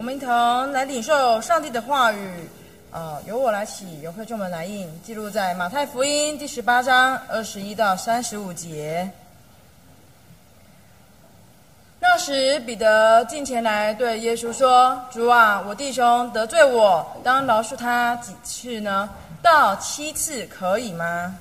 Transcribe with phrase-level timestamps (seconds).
[0.00, 2.48] 我们一同来领受上帝的话语。
[2.90, 9.10] 啊，由我来起，由会众们来应，记录在马太福音第十八章二十一到三十五节。
[12.00, 19.06] 那时，彼得进前来对耶稣说：“主啊，我弟兄得罪我，当饶恕他几次呢？
[19.42, 21.36] 到七次可以吗？”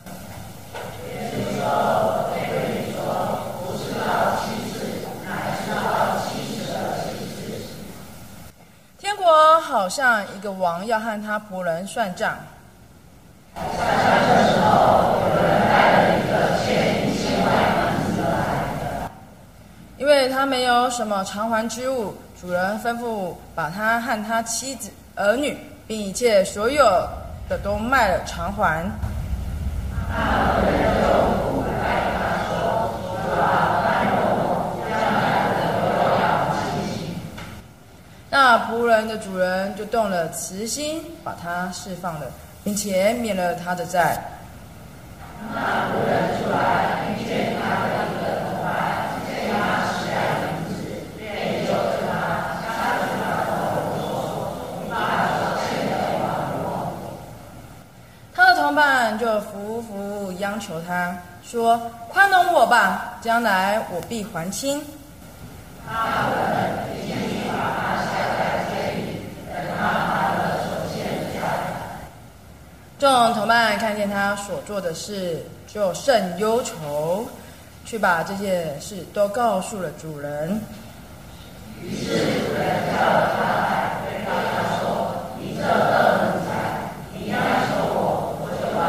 [1.07, 1.63] 耶稣说
[2.03, 2.43] ：“我对
[2.75, 2.99] 你说，
[3.65, 4.83] 不是到七次，
[5.25, 7.63] 乃是到七次的七次。”
[9.29, 12.35] 说好像一个王要和他仆人算账。
[19.97, 25.55] 因为他没有什么偿还之物，主人吩咐把他和他妻子、儿女，
[25.85, 26.83] 并一切所有
[27.47, 28.81] 的都卖了偿还。：“，
[33.69, 33.77] 宽
[34.07, 37.13] 容我，将来的都要还清。”
[38.29, 42.27] 那仆人的主人就动了慈心，把他释放了，
[42.63, 44.21] 并且免了他的债。
[45.53, 48.75] 那仆人出来，并劝他的一个同伴。
[58.55, 64.79] 同伴就服服央求他说：“宽容我吧，将来我必还清。”
[65.89, 67.15] 他们已经
[67.47, 71.41] 把他下在监里，等他还了所欠的债。
[73.09, 77.25] 众同伴看见他所做的事，就甚忧愁，
[77.83, 80.61] 去把这些事都告诉了主人。
[81.81, 84.29] 于是主人叫他来，对他
[84.77, 85.67] 说：“你这恶
[86.21, 86.51] 奴才，
[87.13, 88.79] 你央求我。”我就把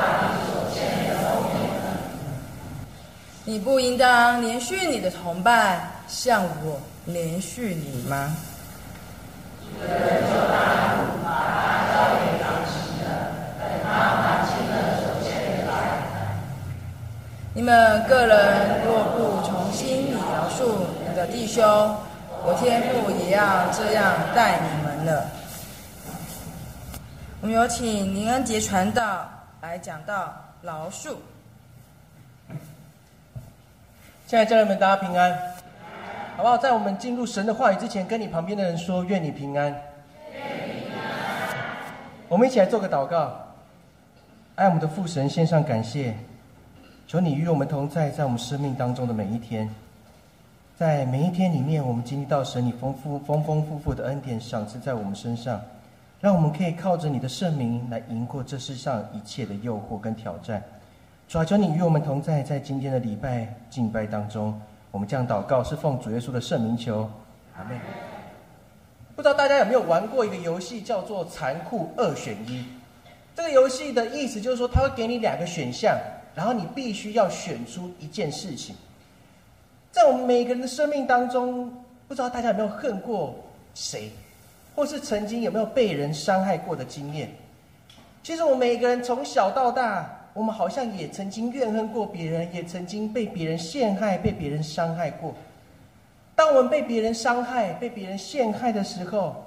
[0.44, 0.78] 所欠
[1.22, 1.50] 都给
[3.44, 8.36] 你不应当连续你的同伴，像我连续你吗？
[9.62, 13.08] 主人就大怒，把他交给当亲的，
[13.56, 13.88] 等他
[14.20, 15.72] 还清了所欠的债。
[17.54, 20.66] 你们个人若不从心里饶恕
[21.08, 21.62] 你的弟兄，
[22.42, 25.24] 我天父也要这样待你们了。
[27.40, 29.24] 我们有请林恩杰传道
[29.60, 31.14] 来讲到饶恕。
[34.26, 35.32] 亲爱的家人们，大家平安，
[36.36, 36.58] 好不好？
[36.58, 39.72] 在我们进入神的话语之前，跟你旁边的人说：“愿你平安。”
[42.26, 43.32] 我们一起来做个祷告。
[44.56, 46.16] 爱我们的父神，献上感谢，
[47.10, 49.68] 求你与我们同在，在我们生命当中的每一天，
[50.76, 55.60] 在每一天里面，我们经历到神你丰富、丰丰富富的恩典赏赐在我们身上，
[56.20, 60.62] 让我们可以靠着你的圣名来赢过这世上一切的诱惑跟挑战。
[61.26, 67.10] 主啊，求你与我们同在，在今天的礼拜敬拜当中，我们这样祷告，是奉主耶稣的圣名求，
[67.56, 67.76] 阿门。
[69.16, 72.64] 不知道大家有没有玩过一个游戏，叫做“残酷二选一”。
[73.34, 75.98] 这个游戏的意思就是说，他会给你两个选项，
[76.40, 78.74] 然后你必须要选出一件事情。
[79.92, 81.70] 在我们每个人的生命当中，
[82.08, 83.34] 不知道大家有没有恨过
[83.74, 84.10] 谁，
[84.74, 87.30] 或是曾经有没有被人伤害过的经验？
[88.22, 90.16] 其实我们每个人从小到大。
[90.32, 95.34] 我们好像也曾经怨恨过别人，也曾经被别人陷害、被别人伤害过。
[96.34, 99.44] 当我们被别人伤害、被别人陷害的时候，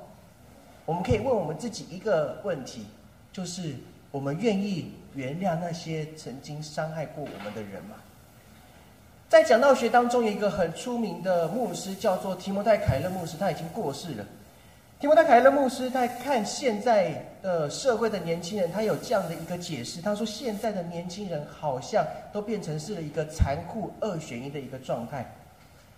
[0.85, 2.85] 我们可以问我们自己一个问题：
[3.31, 3.73] 就是
[4.11, 7.95] 我们愿意原谅那些曾经伤害过我们的人吗？
[9.29, 14.25] 在讲道学当中，有一个很出名的牧师，叫做提摩太·凯勒牧师，他已经过世了。
[14.99, 20.01] 提摩太·凯勒牧师在看现在的社会的年轻人，他有这样的一个解释。
[20.01, 25.29] 他说：“现在的年轻人好像都变成是了一个残酷二选一的一个状态。”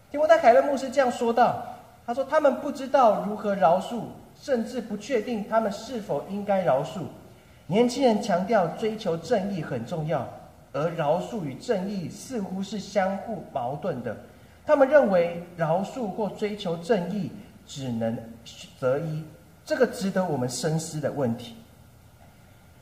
[0.09, 1.61] 提摩太·凯勒牧师这样说道
[2.07, 4.03] ：“他说他们不知道如何饶恕，
[4.41, 7.01] 甚至不确定他们是否应该饶恕。
[7.67, 10.27] 年轻人强调追求正义很重要，
[10.73, 14.15] 而饶恕与正义似乎是相互矛盾的。
[14.65, 17.31] 他们认为饶恕或追求正义。”
[17.67, 18.15] 只能
[18.79, 19.23] 择一，
[19.65, 21.55] 这个值得我们深思的问题。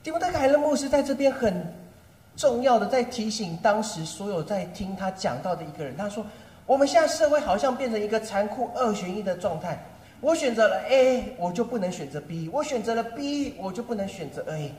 [0.03, 1.65] 提摩太·凯勒牧师在这边很
[2.35, 6.25] 重要的在提醒当时所有在听他讲到的一个人，他说
[6.67, 9.81] ：“我们现在社会好像变成一个残酷二选一的状态，
[10.23, 14.71] 我选择了 A，我就不能选择 B；我选择了 B，我就不能选择 A。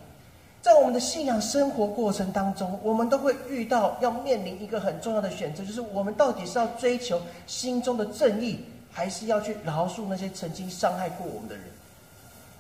[0.63, 8.65] 在我们的信仰生活过程当中，我们都会遇到要面临一个很重要的选择，就是我们到底是要追求心中的正义。”
[8.97, 11.65] 还是要去饶恕那些曾经伤害过我们的人。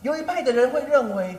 [0.03, 1.33] 有一派的人会认为，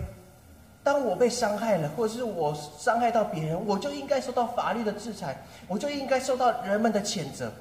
[0.85, 5.35] 当我被伤害了，或者是我伤害到别人，我就应该受到法律的制裁，
[5.67, 7.51] 我就应该受到人们的谴责。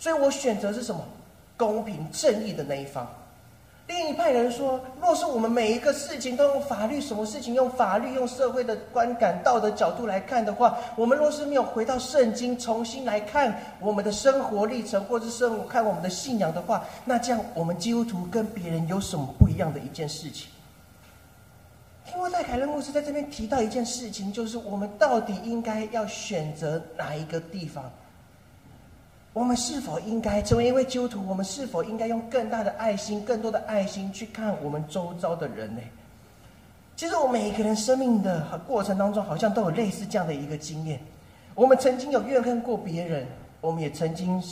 [0.00, 1.00] 所以我选择是什么？
[1.56, 3.08] 公平正义的那一方。
[3.90, 20.48] 另一派人说，若是我们每一个事情都用法律，什么事情用法律、用社会的观感、道德角度来看的话，我们若是没有回到圣经，重新来看我们的生活历程，或者是生活看我们的信仰的话，那这样我们基督徒跟别人有什么不一样的一件事情？
[22.14, 27.90] 因为戴凯勒牧师在这边提到一件事情，就是我们到底应该要选择哪一个地方？
[29.32, 31.24] 我们是否应该成为一位基督徒？
[31.26, 35.80] 我们是否应该用更大的爱心、更多的爱心去看我们周遭的人呢？
[36.96, 41.00] 其实，我们每一个人生命的过程当中，好像都有类似这样的一个经验。
[41.54, 43.26] 我们曾经有怨恨过别人，
[43.60, 44.42] 我们也曾经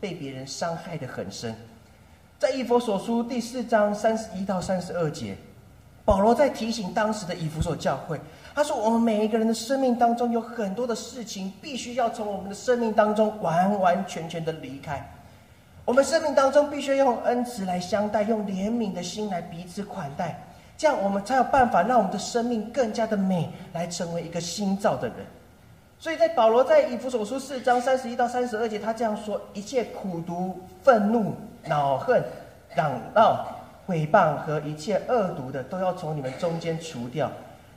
[0.00, 1.54] 被别人伤害的很深。
[2.38, 5.36] 在以佛所书第四章三十一到三十二节，
[6.04, 8.20] 保罗在提醒当时的以弗所教会。
[8.54, 15.04] 他说：“我们每一个人的生命当中，有很多的事情，必须要从我们的生命当中完完全全的离开。
[15.84, 20.40] 我们生命当中必须用恩慈来相待，用怜悯的心来彼此款待，
[20.78, 25.16] 这样我们才有办法让我们的生命更加的美，来成为一个新造的人。
[25.98, 31.34] 所以在保罗在以弗所书四章三十一到三十二节，他这样说：一切苦毒、愤怒、
[31.66, 32.22] 恼恨、
[32.76, 33.44] 嚷闹、
[33.88, 37.28] 诽谤和一切恶毒的，都要从你们中间除掉。”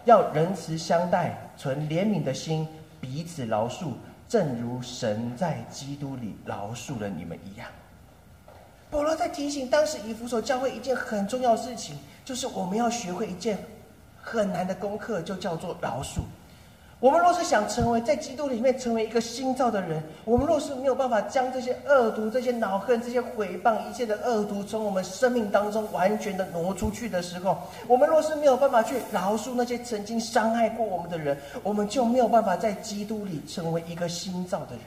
[0.07, 2.65] 要仁慈相待，存怜悯的心，
[3.01, 3.91] 彼此饶恕，
[4.25, 7.67] 正如神在基督里饶恕了你们一样。
[8.89, 13.57] 保罗在提醒当时以弗所教会一件很重要的事情，就是我们要学会一件
[14.21, 16.21] 很难的功课，就叫做饶恕。
[16.99, 27.55] 我们若是想成为在基督里面成为一个新造的人，我们若是没有办法将这些恶毒、这些恼恨、这些诽谤一切的恶毒从我们生命当中完全的挪出去的时候，
[27.87, 34.79] 我们若是没有办法去饶恕那些曾经伤害过我们的人，我们就没有办法在基督里成为一个新造的人。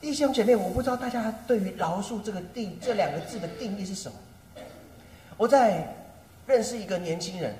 [0.00, 4.16] 弟兄姐妹，我不知道大家对于饶恕这个定这两个字的定义是什么。
[5.36, 5.96] 我在
[6.46, 7.52] 认识一个年轻人。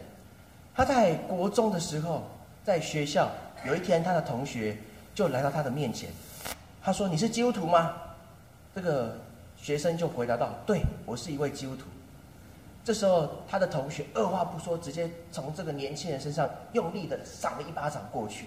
[0.76, 2.22] 他在国中的时候，
[2.62, 3.30] 在学校
[3.64, 4.76] 有一天，他的同学
[5.14, 6.10] 就来到他的面前，
[6.82, 7.94] 他说：“你是基督徒吗？”
[8.76, 9.16] 这个
[9.56, 11.86] 学生就回答道：“对，我是一位基督徒。”
[12.84, 18.44] 这时候，他的同学二话不说，直接从这个年轻人身上用力的赏了一巴掌过去。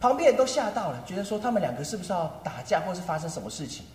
[0.00, 3.86] 旁边人都吓到了，觉得说他们两个是不是要打架，或是发生什么事情？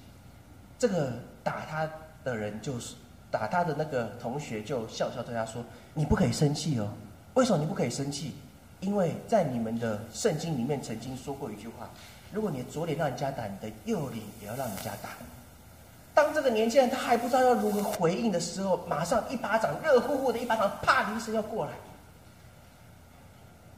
[0.80, 1.12] 这个
[1.44, 1.88] 打他
[2.24, 2.96] 的人就是
[3.32, 5.64] 打他的那个同学，就笑笑对他说。
[5.94, 6.88] 你不可以生气哦，
[7.34, 8.34] 为什么你不可以生气？
[8.80, 11.90] 因为在你们的圣经里面曾经说过一句话：
[12.32, 15.10] 如果你的左脸让人家打，你的右脸也要让人家打。
[16.14, 21.72] 当这个年轻人他还不知道要如何回应的时候，马上一巴掌，热乎乎的一巴掌，啪的一声要过来。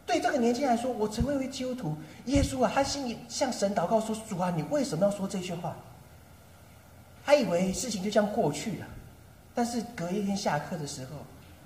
[0.05, 1.95] 对这个年轻人来说，我成为一位基督徒，
[2.25, 5.75] 耶稣啊，他心里向神祷告说：主啊，你为什么要说这句话？
[7.25, 8.85] 他以为事情就这样过去了，
[9.53, 11.11] 但是隔一天下课的时候。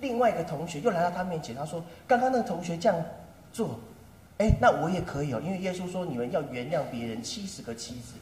[0.01, 3.01] 另外一个同学又来到他面前，他说：“刚刚那个同学这样
[3.53, 3.79] 做，
[4.37, 8.15] 哎，那我也可以哦，因为耶稣说你们要原谅别人七十个妻子，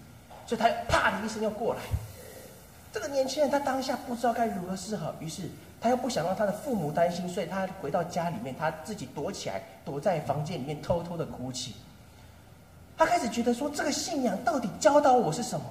[0.45, 1.81] 所以他啪的一声又过来。
[2.93, 5.49] 这个年轻人他当下不知道该如何是好，于是
[5.81, 11.73] 他又不想让他的父母担心，所以他回到家里面，他自己躲起来，躲在房间里面偷偷的哭泣。
[12.95, 15.65] 他开始觉得说，这个信仰到底教导我是什么？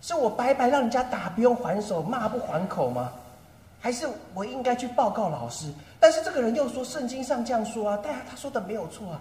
[0.00, 3.12] 是我白白让人家打不用还手，骂不还口吗？”
[3.78, 9.20] 还是我应该去报告老师，但是这个人又说圣经上这样说啊，但他说的没有错啊。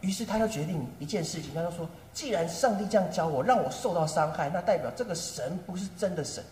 [0.00, 6.42] 于是他就决定一件事情，他就说：既然上帝这样教我，让我受到伤害，那代表这个神不是真的神，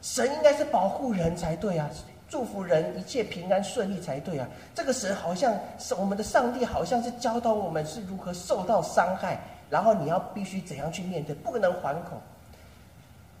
[0.00, 1.90] 神应该是保护人才对啊，
[2.28, 4.46] 祝福人一切平安顺利才对啊。
[4.74, 9.40] 这个神好像是我们的上帝，好像是教导我们是如何受到伤害，
[9.72, 12.20] 然后你要必须怎样去面对，不可能惶恐。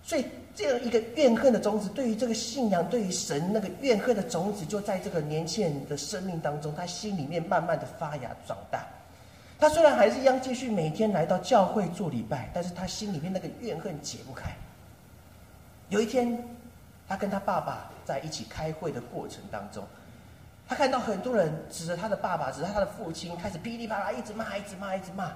[0.02, 0.24] 所以。
[0.54, 8.84] 这样一个怨恨的种子，对于这个信仰，对于神那个怨恨的种子，就在这个年轻人的生命当中，他心里面慢慢的发芽长大。
[9.58, 14.50] 他虽然还是一样继续每天来到教会做礼拜，但是他心里面那个怨恨解不开。
[15.88, 16.38] 有一天，
[17.08, 19.82] 他跟他爸爸在一起开会的过程当中，
[20.68, 25.32] 他看到很多人指着他的爸爸，指着他的父亲，开始噼里啪啦一直骂，一直骂，一直骂。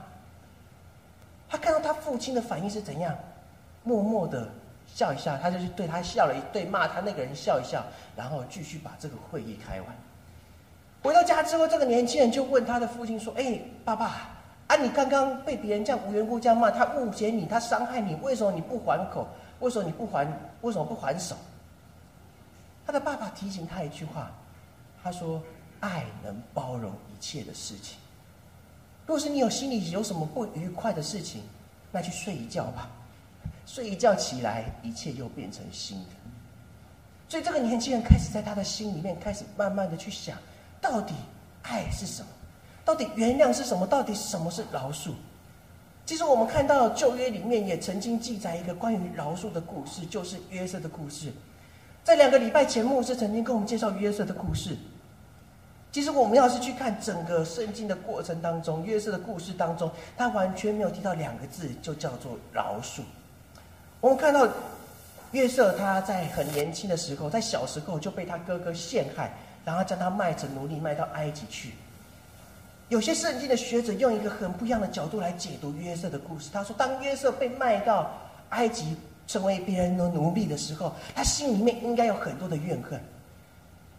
[1.49, 3.17] 他看到他父亲的反应是怎样，
[3.83, 4.49] 默默的。
[4.89, 7.85] 笑一笑，他就去对他笑了一对，骂他那个人笑一笑，
[8.15, 9.89] 然后继续把这个会议开完。
[11.03, 14.29] 回到家之后，这个年轻人就问他的父亲说：“哎，爸爸，
[14.69, 19.27] 啊，你刚刚被别人这样无缘无故这样骂，他误解你，他伤害你，为什么你不还口？
[19.59, 20.25] 为什么你不还？
[20.63, 21.37] 为什么不还手？”
[22.87, 24.31] 他的爸爸提醒他一句话，
[25.03, 25.43] 他说
[25.81, 27.99] ：“爱能包容一切的事情。
[29.07, 31.43] 若是你有心里有什么不愉快的事情，
[31.93, 32.91] 那去睡一觉吧。”
[33.67, 36.11] 睡一觉起来，一切又变成新的。
[37.29, 40.39] 所以这个年轻人开始在他的心里面开始慢慢的去想，
[40.81, 41.15] 到底
[41.63, 42.29] 爱是什么？
[42.85, 43.85] 到底原谅是什么？
[43.85, 45.11] 到底什么是饶恕？
[46.05, 51.33] 其实我们看到旧约里面也曾经记载一个关于饶恕的故事，就是约瑟的故事。
[52.05, 54.77] 在两个礼拜前，牧师曾经跟我们介绍约瑟的故事。
[55.97, 63.01] 其实我们要是去看整个圣经的过程当中，约瑟的故事当中，他完全没有提到两个字，就叫做饶恕。
[64.03, 64.47] 我们看到
[65.33, 69.33] 约瑟他在很年轻的时候，在小时候就被他哥哥陷害，
[69.65, 71.73] 然后将他卖成奴隶，卖到埃及去。
[72.91, 76.51] 有些圣经的学者用一个很不一样的角度来解读约瑟的故事。
[76.53, 78.13] 他说，当约瑟被卖到
[78.51, 78.95] 埃及，
[79.27, 83.01] 成为别人的奴隶的时候，他心里面应该有很多的怨恨。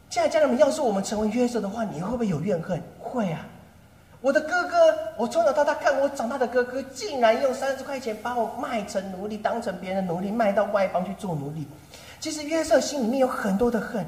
[0.10, 2.82] 现在家人们，要是我们成为约瑟的话，你会不会有怨恨？
[3.00, 3.46] 会啊！
[4.22, 11.68] 我的哥哥，我从小到大看我长大的哥哥，竟然用三十块钱把我卖成奴隶，当成别人的奴隶，卖到外邦去做奴隶。
[12.20, 14.06] 其实约瑟心里面有很多的恨，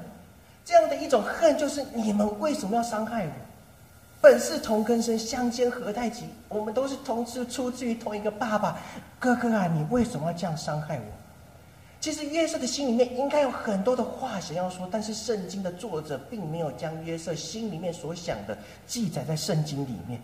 [0.66, 3.32] 这样的一种恨，就是你们为什么要伤害我？
[4.22, 6.26] 本是同根生，相煎何太急？
[6.48, 8.78] 我们都是同是出自于同一个爸爸，
[9.20, 11.19] 哥哥啊，你为什么要这样伤害我？
[12.02, 20.20] 其实约瑟的心里面应该有很多的话想要说，但是圣经的作者并没有将约瑟心里面所想的记载在圣经里面。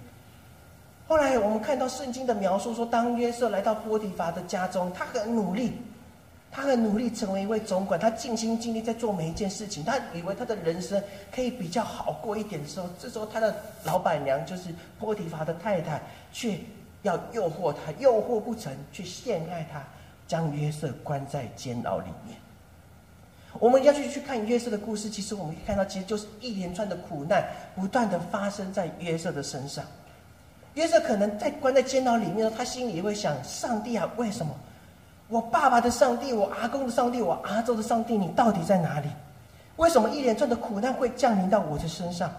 [1.07, 5.73] 后来我们看到圣经的描述说，当约瑟来到波提乏的家中，他很努力。
[6.51, 9.83] 他很努力成为一位总管，他尽心尽力在做每一件事情。
[9.83, 13.53] 他以为他的人生可以比较好过一点的时候，这时候他的
[13.83, 16.01] 老板娘就是波提乏的太太，
[16.31, 16.57] 却
[17.01, 19.83] 要诱惑他，诱惑不成，去陷害他，
[20.27, 22.37] 将约瑟关在监牢里面。
[23.59, 29.85] 我们要去去看约瑟的故事，其实我们可以看到，其实就是一连串的苦难不断的发生在约瑟的身上。
[30.73, 34.53] 约瑟可能在关在监牢里面，他心里会想：上帝啊，为什么？
[35.29, 39.07] 我爸爸的上帝，我阿公的上帝，我阿周的上帝，你到底在哪里？
[39.77, 42.29] 为什么一连串的苦难会降临到我的身上？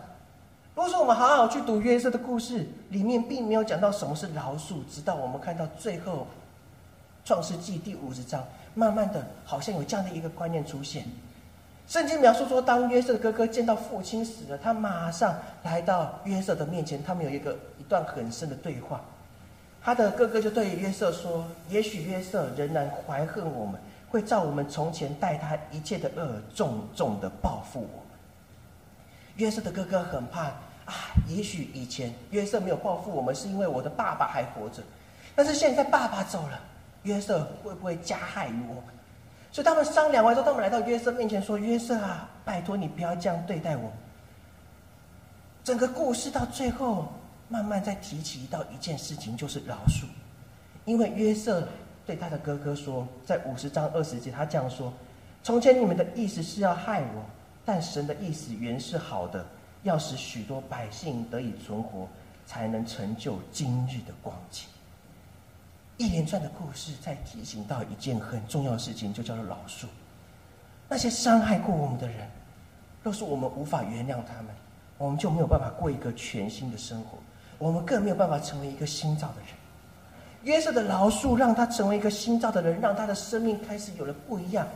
[0.75, 6.27] 如果说我们好好去读约瑟的故事，里面并没有讲到什么是饶恕，直到我们看到最后
[7.27, 11.05] 创世纪第五十章，慢慢的，好像有这样的一个观念出现。
[11.89, 19.01] 圣经描述说，当约瑟的哥哥见到父亲死了，他马上来到约瑟的面前，他们有一个一段很深的对话。
[19.83, 28.19] 他的哥哥就对约瑟说：“也许约瑟仍然怀恨我们，会照我们从前待他一切的恶，重重的报复我们。”
[29.35, 30.45] 约瑟的哥哥很怕
[30.85, 30.95] 啊，
[31.27, 34.81] 也许以前约瑟没有报复我们，是因为我的爸爸还活着。
[35.35, 36.59] 但是现在爸爸走了，
[37.07, 38.85] 约瑟会不会加害于我们？
[39.51, 43.91] 所以他们商量完之后，他们来到约瑟面前说：“约瑟啊，拜托你不要这样对待我。”
[45.65, 47.09] 整个故事到最后。
[47.49, 50.05] 慢慢再提起到一件事情，就是饶恕。
[50.85, 51.63] 因为约瑟
[52.05, 54.93] 对他的哥哥说，在五十章二十节，他这样说
[55.45, 57.23] ：“从前你们的意思是要害我，
[57.65, 59.47] 但神的意思原是好的，
[59.85, 62.09] 要使许多百姓得以存活，
[62.47, 64.67] 才能成就今日的光景。”
[65.97, 69.87] 一连串的故事在提醒到一件很重要的事情，就叫做饶恕。
[70.89, 72.29] 那些伤害过我们的人，
[73.03, 74.55] 若是我们无法原谅他们，
[74.99, 77.19] 我们就没有办法过一个全新的生活。
[77.59, 79.49] 我们更没有办法成为一个新造的人。
[80.43, 84.67] 约瑟的饶恕让他成为一个新造的人，让他的生命开始有了不一样。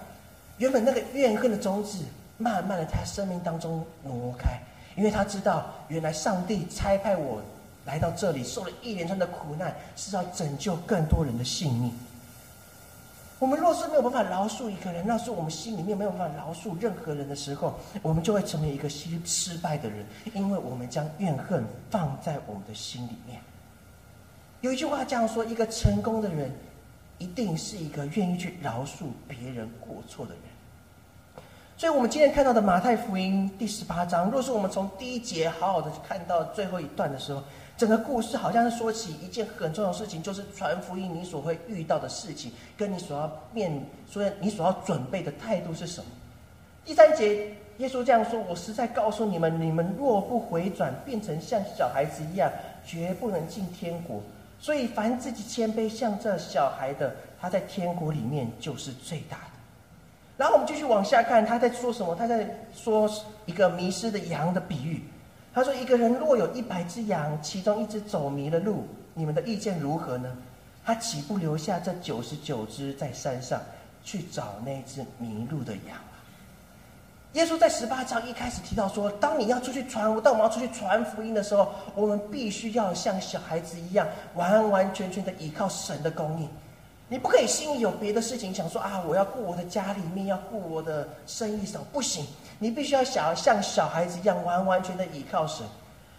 [0.57, 2.03] 原本那个怨恨的种子，
[2.39, 4.59] 慢慢的在生命当中挪开，
[4.97, 7.43] 因为他知道，原来上帝差派我
[7.85, 11.93] 来到这里，受了一连串的苦难，是要拯救更多人的性命。
[13.39, 23.41] 我们若是没有办法饶恕一个人，那是我们心里面没有办法饶恕任何人的时候，我们就会成为一个失失败的人，因为我们将怨恨放在我们的心里面。
[24.61, 26.53] 有一句话这样说：一个成功的人，
[27.17, 30.43] 一定是一个愿意去饶恕别人过错的人。
[31.79, 37.43] 所以，我们今天看到的马太福音第十八章，若是我们从第一节好好的看到最后一段的时候。
[37.81, 43.73] 整个故事好像是说起一件很重要的事情，就是传福音你所会遇到的事情，跟你所要面，
[44.07, 46.07] 所以你所要准备的态度是什么？
[46.85, 52.53] 第三节，耶稣这样说：“我实在告诉你们，你们若不回转，变成像小孩子一样，
[52.85, 54.21] 绝不能进天国。
[54.61, 59.53] 所以，凡自己谦卑像这小孩的，他在天国里面就是最大的。”
[60.37, 62.15] 然后我们继续往下看，他在说什么？
[62.15, 62.47] 他在
[62.77, 63.11] 说
[63.47, 65.03] 一个迷失的羊的比喻。
[65.53, 70.31] 他说：“一个人若有一百只羊，其中一只走迷了路，你们的意见如何呢？
[70.85, 73.61] 他岂不留下这九十九只在山上
[74.05, 76.15] 去找那只迷路的羊啊？”
[77.35, 86.49] 耶稣在十八章一开始提到说：“当你要出去传，当我们要出去传福音的时候，我们必须要像小孩子一样，完完全全的依靠神的供应。
[87.13, 92.25] 你不可以心里有别的事情想说啊，我要顾我的家里面，要顾我的生意上，不行。
[92.61, 95.67] 你必须要想像小孩子一样，完完全的倚靠神。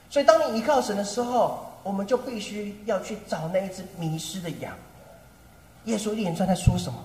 [0.10, 4.74] 所以，当你倚靠神的时候，我们就必须要去找那一只迷失的羊。
[5.86, 7.00] 耶稣一连串在说什么？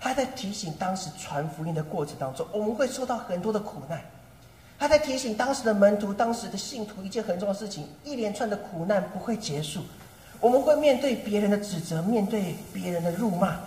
[0.00, 4.02] 他在提醒当时传福音的过程当中，我们会受到很多的苦难。
[4.80, 9.80] 他在提醒当时的门徒、当时的信徒一件很重要的事情：一连串的苦难不会结束。
[10.42, 13.60] 我们会面对别人的指责，面对别人的辱骂。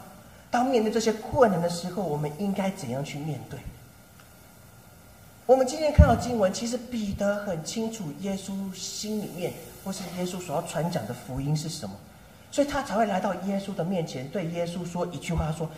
[0.52, 3.58] 当面对这些困难的时候，我们应该怎样去面对？
[5.46, 9.54] 我们今天看到经文，其实彼得很清楚耶稣心里面，
[9.86, 11.96] 或是耶稣所要传讲的福音是什么，
[12.52, 15.70] 所以他才会来到耶稣的面前，对耶稣说一句话：说，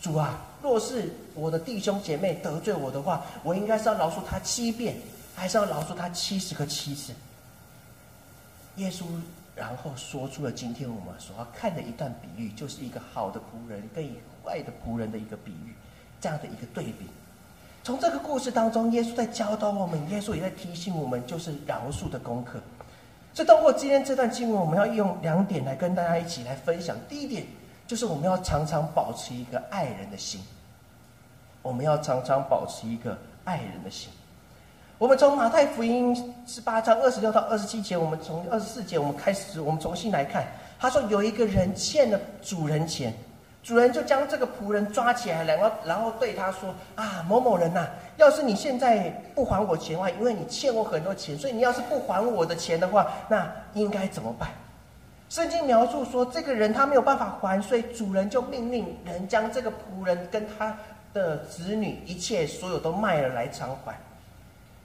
[0.00, 4.96] 主啊，若是我的弟兄姐妹得罪我的话，我应该是要饶恕他七遍，
[5.36, 7.12] 还是要饶恕他七十个七次？
[8.76, 9.04] 耶稣。
[9.60, 14.02] 然后说出了今天我们所要看的一段比喻，就是一个好的仆人跟
[14.42, 15.74] 坏的仆人的一个比喻，
[16.18, 17.06] 这样的一个对比。
[17.84, 22.58] 从这个故事当中，耶稣在教导我们，耶稣也在提醒我们，就是饶恕的功课。
[23.34, 26.96] 所以，通过今天这段经文，我们要用两点来跟大家一起来分享。
[27.06, 27.46] 第一点，
[27.86, 30.40] 就是我们要常常保持一个爱人的心，
[31.60, 34.10] 我们要常常保持一个爱人的心。
[35.00, 36.14] 我们从马太福音
[36.46, 40.46] 十八章二十六到二十七节，我们从二十四节我们开始，我们重新来看。
[40.78, 43.10] 他说有一个人欠了主人钱，
[43.62, 47.86] 主人就将这个仆人抓起来，然后然后对他说：“啊，某某人呐，
[48.18, 54.50] 要是你现在不还我钱的话，因为你欠我很多钱，所以你要是不还我的钱的话，那应该怎么办？”
[55.30, 60.76] 圣经描述说，这个人他没有办法还，所以主人就命令人将这个仆人跟他
[61.14, 63.98] 的子女一切所有都卖了来偿还。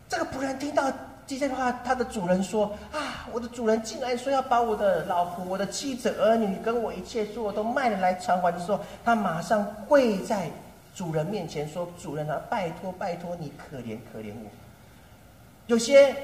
[0.07, 0.91] 这个仆人听到
[1.27, 10.47] 这些话，他的主人说：“啊，我的主人竟然说要把我的老婆、我的妻子、儿女跟我一切所有都卖了来偿还的时候，他马上跪在
[10.93, 14.49] 主人面前说：‘主人啊，拜托拜托你，可怜可怜我。’
[15.65, 16.15] 有些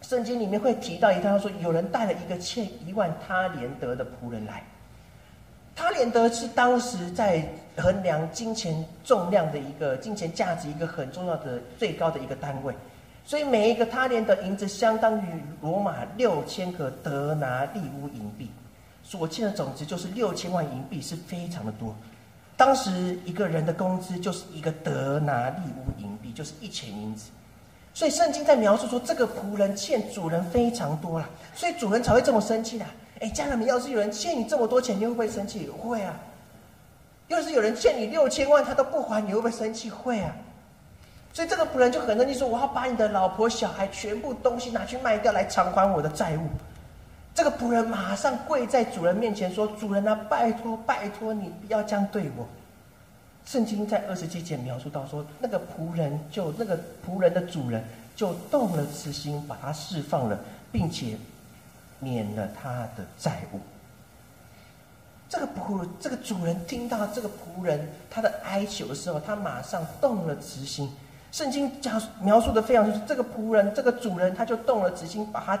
[0.00, 4.62] 圣经里面会提到一段，说有人带了一个欠一万他连德的仆人来，
[5.74, 7.44] 他连德是当时在
[7.76, 12.72] 衡量金钱重量的一个金钱价值一个很重要的最高的一个单位。”
[13.28, 18.50] 所以每一个他连的银子相当于罗马六千个德拿利乌银币，
[19.02, 21.94] 所欠的总值就是六千万银币，是非常的多。
[22.56, 27.28] 当时一个人的工资就是一个德拿利乌银币，就是一钱银子。
[27.92, 32.86] 所以圣经在描述说，这个仆人欠主人非常多了，所以主人才会这么生气的。
[33.20, 35.68] 哎，家人们，要是有人欠你这么多钱，你会不会生气？
[35.68, 36.18] 会啊。
[37.26, 39.90] 要是有人欠你六千万，他都不还，你会不会生气？
[39.90, 40.34] 会啊。
[41.38, 46.48] 所以这个仆人就很生气，说：“我要把你的老婆、小孩全部东西拿去卖掉，来偿还我的债务。”
[47.32, 52.44] 这个仆人马上跪在主人面前说：“主人啊，拜托拜托你不要这样对我。”
[53.46, 57.84] 圣经在二十七节描述到说，那个仆人就那个仆人的主人
[58.16, 60.36] 就动了慈心，把他释放了，
[60.72, 61.16] 并且
[62.00, 63.60] 免了他的债务。
[65.28, 70.90] 这个仆这个主人听到这个仆人他的哀求的时候，他马上动了慈心。
[71.30, 75.60] 圣经讲描述的非常清楚，这个仆人，这个主人，他就动了慈心，把他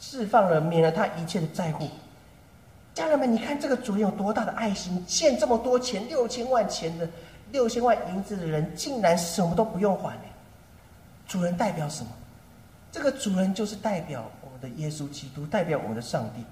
[0.00, 1.88] 释放了，免了他一切的债务。
[2.92, 7.08] 家人们，你看这个主人有多大的爱心，欠这么多钱，六千万钱的
[7.52, 10.14] 六千万银子的人，竟然什么都不用还。
[11.26, 12.10] 主人代表什么？
[12.90, 16.44] 这个主人就是代表我们的耶稣基督，代表我们的上帝。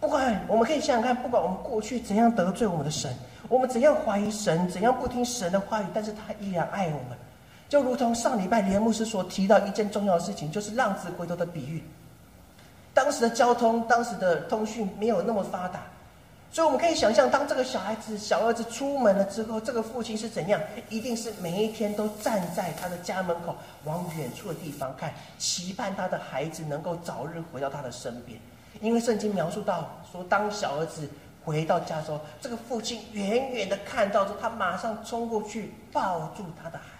[0.00, 3.14] 不管我们可以想想看，不管我们过去怎样得罪我们的神，
[3.48, 7.18] 我们怎样怀疑神，怎样不听神的话语，但是他依然爱我们。
[7.68, 11.82] 就如同上礼拜连牧师所提到一件重要的事情，就是浪子回头的比喻。
[12.94, 15.82] 当时的交通、当时的通讯没有那么发达，
[16.50, 20.60] 所以我们可以想象，当这个小孩子、小儿子出门了之后，这个父亲是怎样？
[20.88, 23.54] 一定是每一天都站在他的家门口，
[23.84, 28.40] 往远处的地方看，期盼他的孩子能够早日回到他的身边。
[28.80, 31.08] 因为圣经描述到说，当小儿子
[31.44, 36.97] 回到家时候，这个父亲远远的看到之后，他马上冲过去抱住他的孩。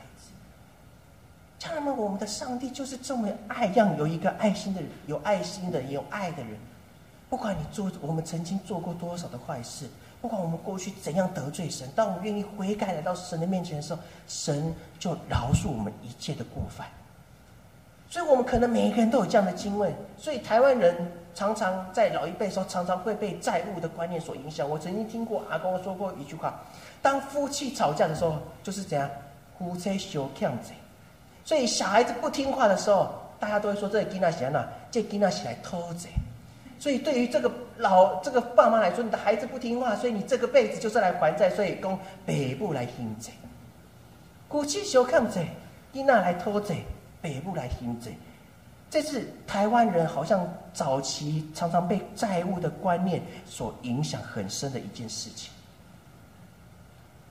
[1.59, 6.57] 家人们，我们的上帝就是这么爱，让有一个爱心的人，有爱心的、有爱的人。
[7.29, 9.87] 不管你做，我们曾经做过多少的坏事，
[10.21, 16.87] 不管我们过去怎样得罪神，当我们愿意悔改来到神的面前的时候，神就饶恕我们一切的过犯。
[18.09, 19.95] 所以，我们可能每一个人都有这样的经验。
[20.17, 24.67] 所以，台湾人常常在老一辈时候，常常会被债务的观念所影响。
[24.67, 26.63] 我曾经听过阿公说过一句话：
[27.03, 29.11] 当夫妻吵架的时候，就是怎样，
[29.59, 30.73] 夫妻修强子。
[31.49, 34.69] 所以小孩子不听话的时候，大家都会说：“这个囡仔是哪？
[34.91, 36.11] 这囡仔是来偷贼。”
[36.79, 43.33] 所以对于这个老这个爸妈来说，你的孩子不听话，所以你这个辈子就是来还债，所以供北部来行债。
[44.47, 45.47] 古气小看债，
[45.95, 46.77] 伊那来偷债，
[47.23, 48.11] 北部来行债。
[48.91, 55.51] 这是台湾人好像早期常常被债务的观念所影响很深的一件事情。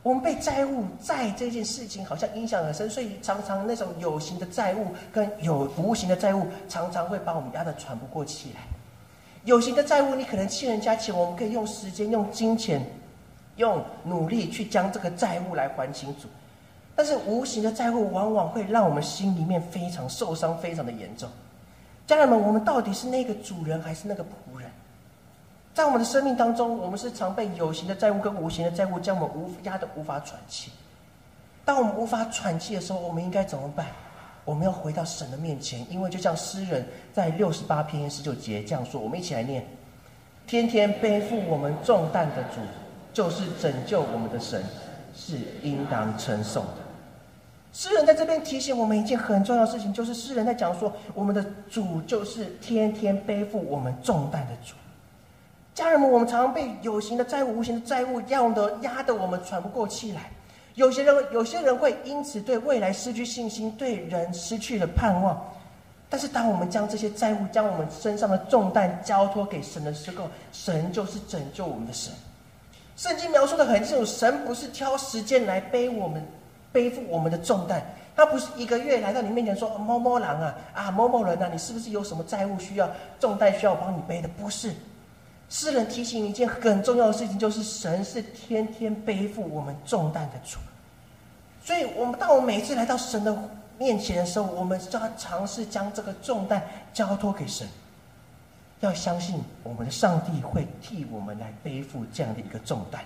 [0.07, 8.61] 我们被债务债这件事情好像影响很深，所以常常那种有形的债务跟有无形的债务常常会把我们压得喘不过气来。
[9.43, 12.81] 有形的债务，你可能欠人家钱，我们可以用时间、用金钱、
[13.57, 16.29] 用努力去将这个债务来还清楚。
[16.95, 21.27] 但是无形的债务往往会让我们心里面非常受伤，非常的严重。
[22.05, 24.66] 家人们，我们到底是那个主人还是那个仆人？
[25.77, 30.71] 在我们的生命当中，我们是常被有形的债务跟无形的债务将我们无压的无法喘气。
[31.63, 33.85] 当我们无法喘气的时候，我们应该怎么办？
[34.43, 39.63] 我们要回到神的面前，因为就像诗人在六十八篇十九节这样说，我们一起来念：
[40.47, 42.59] 天天背负我们重担的主，
[43.13, 44.63] 就是拯救我们的神，
[45.15, 46.71] 是应当称颂的。
[47.71, 54.73] 诗人在这边提醒我们一件很重要的事情，就是诗人在讲说，我们的主就是天天背负我们重担的主。
[55.77, 60.23] 家人们，我们常常被有形的债务、无形的债务压得压得我们喘不过气来。
[60.73, 65.39] 有些人，有些人会因此对未来失去信心，对人失去了盼望。
[66.09, 72.11] 但是，当我们将这些债务、将我们身上的重担交托给神的时候，神就是拯救我们的神。
[72.95, 76.25] 圣经描述的很清楚，神不是挑时间来背我们。
[76.71, 77.81] 背负我们的重担，
[78.15, 82.87] 他不是一个月来到你面前说：“某某郎啊，啊某某人啊，你是不是有什么债务需要
[83.19, 84.71] 重担需要我帮你背的？”不是，
[85.49, 90.57] 诗人提醒一件很重要的事情，就是神是天天背负我们重担的主。
[91.63, 93.37] 所以，我们当我每次来到神的
[93.77, 96.61] 面前的时候，我们就要尝试将这个重担
[96.93, 97.67] 交托给神，
[98.81, 103.01] 要相信我们的上帝会替我们来背负这样的一个重担。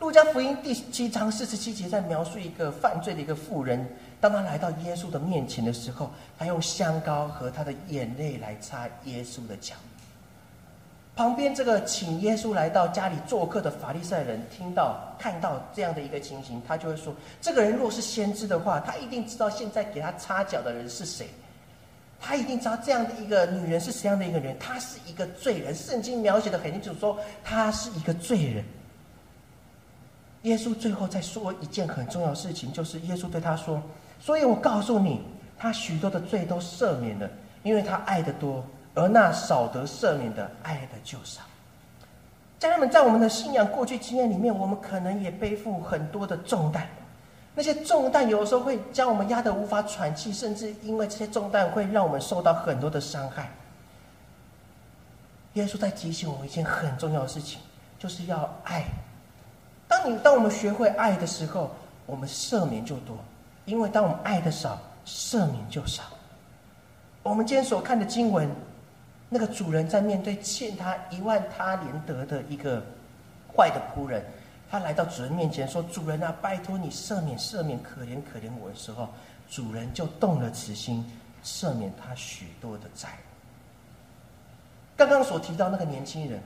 [0.00, 3.86] 路加福音第七章四十七节在描述一个犯罪的一个妇人，
[4.20, 9.74] 当他来到耶稣的面前的时候，他用香膏和他的眼泪来擦耶稣的脚。
[11.20, 21.28] 旁边这个请耶稣来到家里做客的法利赛人，听到看到这样的一个情形，他就会说：这个人若是先知的话，他一定知道现在给他擦脚的人是谁，
[22.18, 25.74] 他一定知道这样的一个女人是怎样的一个人，她是一个罪人。
[25.74, 28.64] 圣经描写的很清楚，说她是一个罪人。
[30.44, 33.82] 耶稣最后再说一件很重要的事情，就是耶稣对他说
[34.18, 35.20] ：“所以我告诉你，
[35.58, 37.28] 他许多的罪都赦免了，
[37.62, 41.42] 因为他爱的多；而那少得赦免的，爱的就少。”
[42.58, 46.86] 家人们，在我们的信仰过去经验里面，我们可能也背负很多的重担，
[47.54, 53.50] 那些重担有时候会将我们压得无法喘气，甚至因为这些重担会让我们受到很多的伤害。
[55.54, 57.60] 耶稣在提醒我们一件很重要的事情，
[57.98, 58.84] 就是要爱。
[59.88, 61.70] 当你当我们学会爱的时候，
[62.06, 63.16] 我们赦免就多；
[63.64, 66.02] 因为当我们爱的少，赦免就少。
[67.22, 68.48] 我们今天所看的经文，
[69.30, 72.82] 那个主人在面对欠他一万他连得的一个
[73.56, 74.22] 坏的仆人，
[74.68, 79.08] 他来到主人面前说：“主人啊，拜托你赦免赦免，可怜可怜我的时候，
[79.48, 81.08] 主人就动了慈心，
[81.42, 83.08] 赦免他许多的债。”
[84.98, 86.38] 刚刚所提到那个年轻人。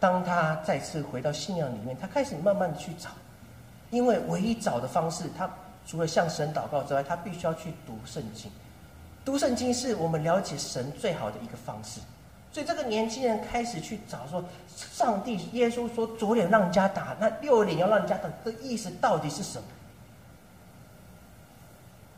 [0.00, 3.10] 当他再次回到信仰里面，他开始慢慢的去找，
[3.90, 5.50] 因为唯一找的方式，他
[5.84, 8.48] 除了向神祷告之外，他必须要去读圣经。
[9.28, 12.00] 读圣经是我们了解神最好的一个方式。
[12.50, 14.42] 所以这个年轻人开始去找说，
[14.74, 19.68] 上帝耶稣说左脸让人家打，那右脸要让人家打，这意思到底是什么？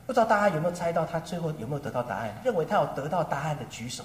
[0.07, 2.33] 不知道大家有没有猜到他最后有没有得到答案？
[2.45, 4.05] 认为他有得到答案的举手。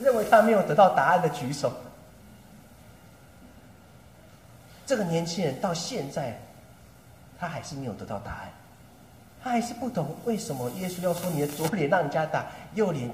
[0.00, 1.70] 认为他没有得到答案的举手。
[4.86, 6.40] 这个年轻人到现在，
[7.38, 8.50] 他还是没有得到答案，
[9.44, 13.10] 他还是不懂为什么耶稣要说你的左脸让人家打，右脸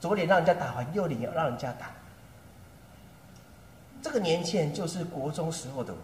[0.00, 1.92] 左脸让人家打完，右脸要让人家打。
[4.02, 5.98] 这个年轻人就是国中时候的我。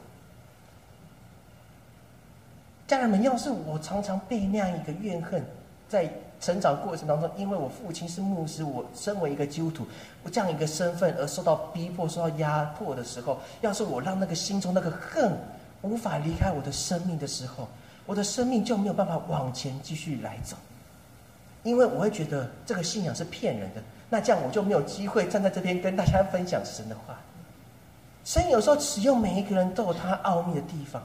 [2.87, 5.45] 家人们，要是我常常被那样一个怨恨
[5.89, 6.09] 在。
[6.41, 9.87] 成长过程当中，因为我父亲是牧师，我身为一个基督徒，
[10.23, 15.33] 我这样一个身份而受到逼迫、受到压迫的时候，要是我让那个心中那个恨
[15.81, 17.67] 无法离开我的生命的时候，
[18.07, 20.57] 我的生命就没有办法往前继续来走，
[21.63, 27.19] 因为我会觉得这个信仰是骗人的，那这样我就没有机会站在这边跟大家分享神的话。
[28.25, 31.03] 神有时候使用每一个人都有他奥秘的地方。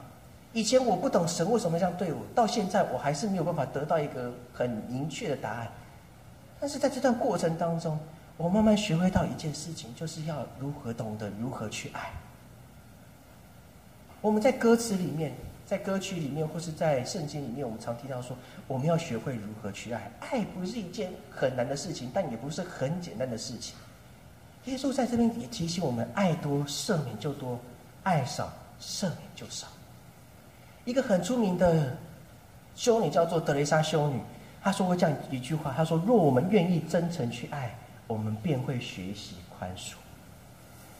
[0.51, 5.67] 以前我不懂神为什么这样对我，到现在我还是没有办法得到一个很明确的答案。
[6.59, 7.99] 但是在这段过程当中，
[8.35, 12.09] 我慢慢学会到一件事情，就是要如何懂得如何去爱。
[14.21, 15.33] 我们在歌词里面，
[15.69, 18.35] 在歌曲里面，或是在圣经里面，我们常提到说，
[18.67, 20.11] 我们要学会如何去爱。
[20.19, 23.75] 爱不是一件很难的事情，但也不是很简单的事情。
[24.65, 27.59] 耶稣在这边也提醒我们：爱多赦免就多，
[28.01, 28.51] 爱少
[28.81, 29.67] 赦免就少。
[30.85, 31.95] 一个很出名的
[32.75, 34.19] 修女叫做德蕾莎修女，
[34.63, 37.77] 她说过这样一句话：她说，若我们愿意真诚去爱，
[38.07, 39.93] 我们便会学习宽恕。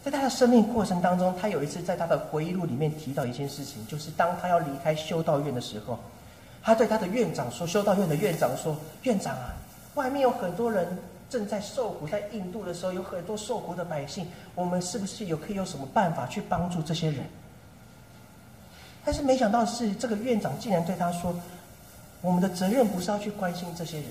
[0.03, 5.99] 在他的生命过程当中，他有一次在他的回忆录里面提到一件事情，就是当他要离开修道院的时候，
[6.63, 9.53] 他对他的院长说：“修道院的院长说，院长啊，
[9.95, 10.97] 外面有很多人
[11.29, 17.25] 正在受苦，在印度的时候有很多受苦的百姓，我们是不是有可以有什么办法去帮助这些人？”
[19.03, 21.35] 但是没想到是这个院长竟然对他说
[22.21, 24.07] ：“我们的责任不是要去关心这些人。”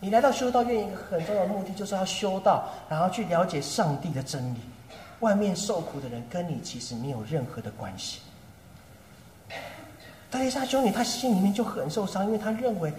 [0.00, 4.58] 你来到修道院，一个很重要的目的就是要修道，然后去了解上帝的真理。
[5.20, 8.20] 外面受苦的人跟你其实没有任何的关系。
[10.30, 12.92] 德丽莎修女她心里面就很受伤，因为她认为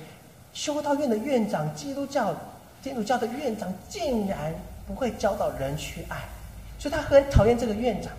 [0.52, 2.36] 修道院的院长，基督教
[2.84, 4.54] 天主教的院长竟然
[4.86, 6.18] 不会教导人去爱，
[6.78, 8.12] 所以她很讨厌这个院长。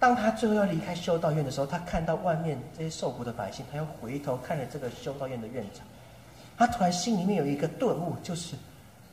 [0.00, 5.84] 当他最后要离开修道院的时候，他看到外面这些受苦的百姓，他又回头看了这个修道院的院长。
[6.58, 8.56] 他突然心里面有一个顿悟，就是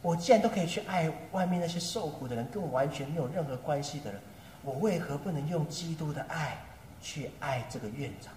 [0.02, 4.20] 我既然都可以去爱外面那些受苦的人，跟我完全没有任何关系的人，
[4.64, 6.58] 我为何不能用基督的爱
[7.00, 8.34] 去爱这个院长？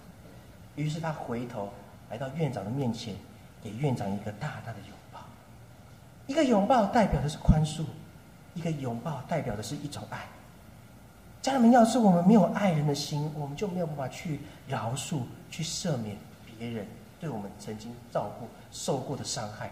[0.75, 1.69] 于是他回头
[2.11, 3.15] 来到院长的面前，
[3.63, 5.19] 给院长一个大大的拥抱。
[6.27, 7.83] 一个拥抱代表的是宽恕，
[8.53, 10.19] 一个拥抱代表的是一种爱。
[11.41, 16.85] 家人们，要是我们没有爱人的心，我们就没有办法去饶恕、去赦免别人。
[17.19, 19.71] 对我们曾经照顾、受过的伤害，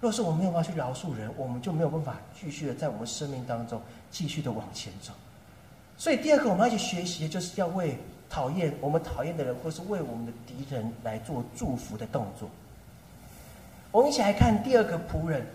[0.00, 3.80] 若是我们没有办法去饶恕人，我们就没有办法继续的在我们生命当中
[4.10, 5.12] 继续的往前走。
[5.96, 7.96] 所以，第二个我们要去学习，就是要为
[8.28, 12.48] 讨厌我们讨厌的人，或是为我们的敌人来做祝福的动作。
[13.90, 15.46] 我们一起来看第二个仆人。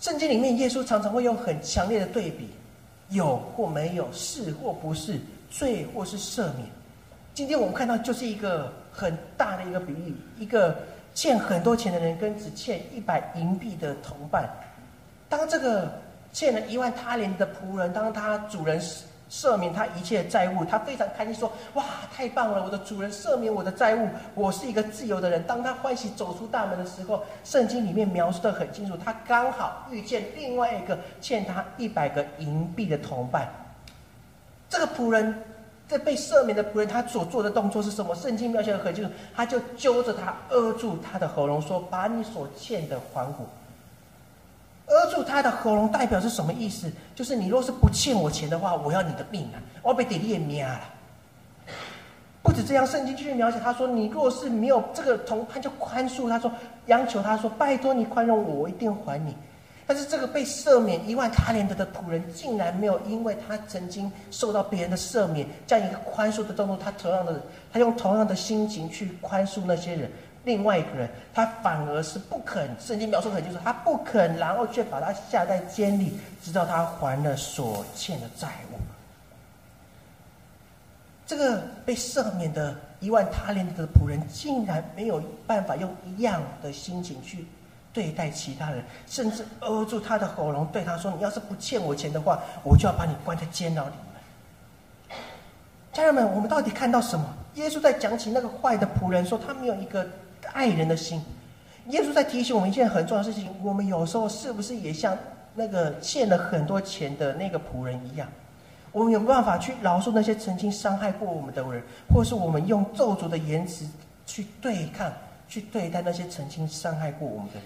[0.00, 2.50] 圣经里面，耶稣常常会用很强烈的对比：
[3.10, 6.66] 有或没有，是或不是，罪或是赦免。
[7.32, 10.76] 今天我们看到就是一个很大的一个比喻，一个
[11.14, 14.48] 欠很多钱的人跟只欠一百银币的同伴。
[15.28, 15.90] 当这个
[16.32, 18.80] 欠了一万他连的仆人，当他主人
[19.30, 22.64] 赦免他一切债务，他非常开心说：“哇，太棒了！
[22.64, 33.48] 我的主人赦免我的债务，我是一个自由的人。”当他欢喜走出大门的时候，圣经里面描述的很清楚，他刚好遇见另外一个欠他一百个银币的同伴。
[34.68, 35.34] 这个仆人。
[35.88, 38.14] 这被赦免的仆人，他所做的动作是什么？
[38.14, 43.46] 圣经描写的很清楚，他就揪着他，扼住他的喉咙，说：“把你所欠的还我。”
[44.88, 46.90] 扼住他的喉咙代表是什么意思？
[47.14, 49.60] 就是你若是不欠我钱的话，我要你的命啊！
[49.82, 50.80] 我要被你也灭了。
[52.42, 56.50] 不止这样，圣经继续描写，他说：“你若是没有这个同伴，就宽恕。”他说
[56.86, 59.34] ：“央求他说，拜托你宽容我，我一定还你。”
[59.86, 67.42] 但是这个被赦免一万他连德的仆人，竟然没有因为他曾经受到别人的赦免，这样一个宽恕的动作，他同样的，
[67.72, 70.10] 他用同样的心情去宽恕那些人。
[70.44, 78.76] 另外一个人，他反而是不肯，圣经描述很清楚，他不肯，然后却把他下在监里，直到他还了所欠的债务。
[81.26, 87.46] 这个被赦免的一万他连德的仆人，竟然没有办法用一样的心情去。
[87.94, 95.18] 对待其他人，甚至扼住他的喉咙，对他说：“你要是不欠我钱的话，我就要把你关在监牢里面。”
[95.94, 97.24] 家人们，我们到底看到什么？
[97.54, 100.04] 耶稣在讲起那个坏的仆人，说他没有一个
[100.52, 101.22] 爱人的心。
[101.90, 105.16] 耶稣在提醒我们一件很重要的事情：我们有时候是不是也像
[105.54, 108.28] 那个欠了很多钱的那个仆人一样？
[108.90, 113.84] 我们有办法去饶恕那些曾经伤害过我们的人，或是我们用咒诅的言辞
[114.24, 115.12] 去对抗、
[115.48, 117.64] 去对待那些曾经伤害过我们的人？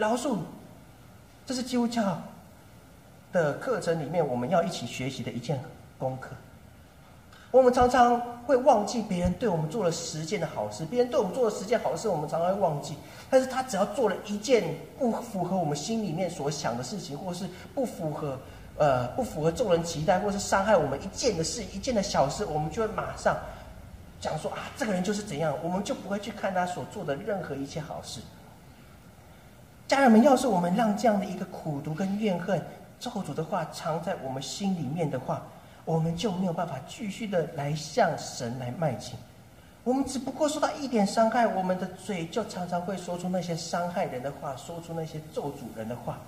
[0.00, 0.38] 饶恕，
[1.44, 2.18] 这是基督教
[3.32, 5.62] 的课程里面我们要一起学习的一件
[5.98, 6.30] 功课。
[7.50, 12.96] 我们常常会忘记别人对我们做了十件的好事，别人对我们做了十件好事，我们常常会忘记。
[13.28, 18.38] 但是他只要做了一件不符合我们心里面所想的事情，或是不符合
[18.78, 23.36] 呃不符合众人期待，或是伤害我们一件的事，一件的小事，我们就会马上
[24.18, 28.20] 讲说啊，这个人就是怎样，我们就不会去看他所做的任何一切好事。
[29.90, 32.64] 家人们，要是我们让这样的一个苦毒跟怨恨、
[33.00, 35.42] 咒诅的话藏在我们心里面的话，
[35.84, 39.16] 我们就没有办法继续的来向神来迈进。
[39.82, 46.20] 我们只不过受到一点伤害，我们的嘴就常常会说出那些伤害人的话，说出那些咒诅人的话。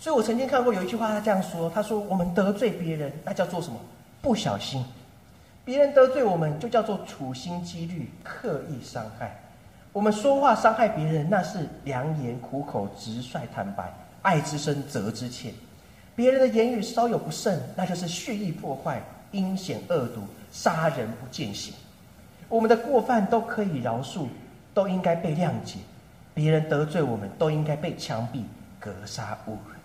[0.00, 3.78] 所以我曾经看过有一句话，他这样说：“他说我们得罪别人，那叫做什么？
[4.20, 4.84] 不小心。
[5.64, 9.40] 别人得罪我们，就叫做处心积虑、刻意伤害。
[9.92, 15.52] 我们说话伤害别人，那是良言苦口、直率坦白，爱之深，责之切。
[16.14, 20.22] 别人的言语稍有不慎，那就是蓄意破坏、阴险恶毒、
[20.52, 21.72] 杀人不见血。
[22.48, 24.26] 我们的过犯都可以饶恕，
[24.72, 25.78] 都应该被谅解。
[26.34, 28.42] 别人得罪我们，都应该被枪毙、
[28.78, 29.76] 格杀勿论。”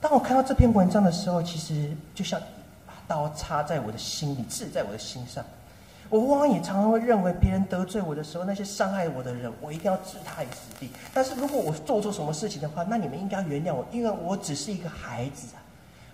[0.00, 2.40] 当我看到这篇文章的时候，其实就像
[2.86, 5.44] 把刀插在我的心里，刺在我的心上。
[6.12, 10.90] 我往往也常常会认为，别人得罪我的时候，那些伤害我的人，我一定要置他于死地。
[11.14, 15.58] 但是如果我做错什么事情的话，那你们应该原谅我，因为我只是一个孩子啊。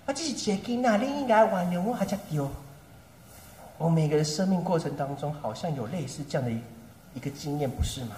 [0.06, 2.48] 啊，这是结晶啊，你应该原谅我，还叫丢。
[3.76, 6.60] 我每个人生命过程当中，好像有类似这样的一
[7.14, 8.14] 一个经验，不是吗？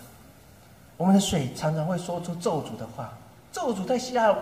[0.99, 3.17] 我们的水常常会说出咒诅的话，
[3.51, 4.37] 咒诅在希腊。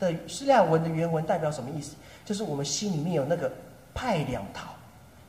[0.00, 1.94] 的希腊文的原文代表什么意思？
[2.24, 3.50] 就是我们心里面有那个
[3.94, 4.73] 派两桃，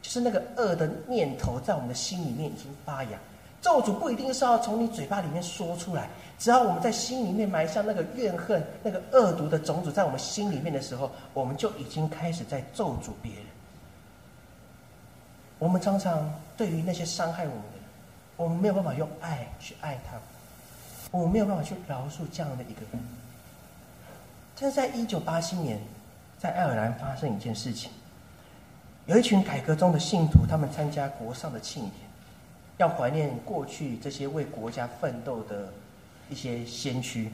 [0.05, 3.17] 就是那个恶的念头在我们的心里面已经发芽。
[3.59, 13.41] 咒诅不一定是要从你嘴巴里面说出来，只要我们在心里面埋下那个怨恨、那个恶毒的种子在我们心里面的时候，我们就已经开始在咒诅别人。
[15.57, 17.83] 我们常常对于那些伤害我们的人，
[18.37, 20.19] 我们没有办法用爱去爱他，
[21.09, 23.01] 我们没有办法去饶恕这样的一个人。
[24.59, 25.79] 但是在一九八七年，
[26.37, 27.89] 在爱尔兰发生一件事情，
[29.07, 31.93] 有一群改革中的信徒，他们参加国上的庆典，
[32.77, 35.71] 要怀念过去这些为国家奋斗的
[36.27, 37.31] 一些先驱。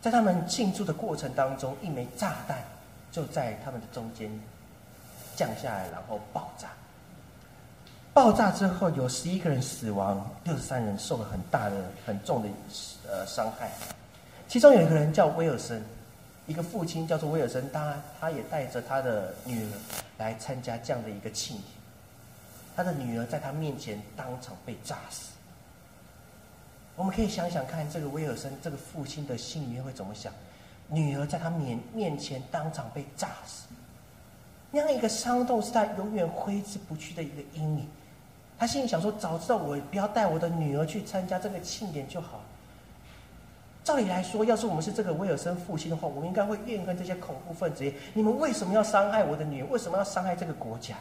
[0.00, 2.62] 在他们庆祝的过程当中，一枚炸弹
[3.10, 4.30] 就在他们的中间
[5.34, 6.68] 降下来，然后爆炸。
[8.14, 12.48] 爆炸之后，有十一个人死亡，六十三人受了很大的、很重的
[13.10, 13.68] 呃伤害，
[14.46, 15.82] 其中有一个人叫威尔森。
[16.52, 19.68] 一个父亲叫做威尔森，他他也带着他的女儿
[20.18, 21.68] 来参加这样的一个庆典。
[22.76, 25.30] 他的女儿在他面前当场被炸死。
[26.94, 30.30] 我们可以想想看，这个威尔森这个父亲的心里面会怎么想？
[30.88, 33.68] 女儿在他面面前当场被炸死，
[34.70, 37.88] 那样一个伤痛是他永远挥之不去的一个阴影。
[38.58, 42.41] 他心里想说：早知道我不要带我的女儿去参加这个庆典就好。
[43.84, 47.92] 照理来说，要是我们是这个威尔森父亲的话，我们应该会怨恨这些恐怖分子。
[48.14, 49.66] 你们为什么要伤害我的女儿？
[49.66, 50.94] 为什么要伤害这个国家？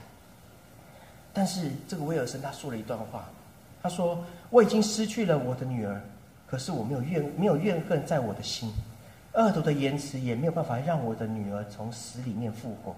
[1.32, 3.30] 但是这个威尔森他说了一段话，
[3.84, 6.02] 他说：“我已经失去了我的女儿，
[6.48, 8.72] 可是我没有怨没有怨恨在我的心，
[9.34, 12.96] 恶毒的言辞也没有办法让我的女儿从死里面复活。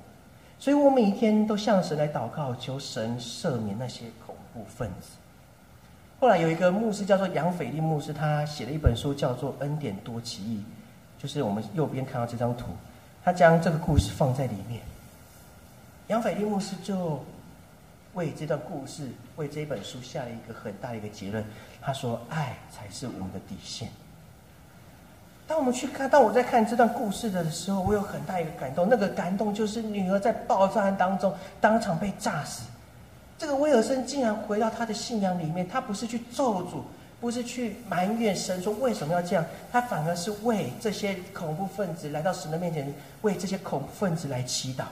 [0.58, 5.10] 所以我每一天都向神来祷告，求神赦免那些恐怖分子。”
[6.24, 10.58] 后来有一个牧师叫做杨斐利牧师，他写了一本书叫做《恩典多奇异》，
[11.22, 12.68] 就是我们右边看到这张图，
[13.26, 14.80] 他将这个故事放在里面。
[16.08, 17.22] 杨斐利牧师就
[18.14, 21.44] 为这段故事、为这本书下了一个很大的一个结论，
[21.82, 23.90] 他说：“爱才是我们的底线。”
[25.46, 32.64] 当我们去看，当我在看这段故事的时候，我有很大一个感动，那个感动就是女儿在爆炸当中当场被炸死。
[33.38, 36.82] 这个威尔森竟然回到他的信仰里面，他不是去咒诅，
[37.20, 44.86] 不是去埋怨神说为什么要这样，他反而是为这些恐怖分子来到神的面前，为这些恐怖分子来祈祷。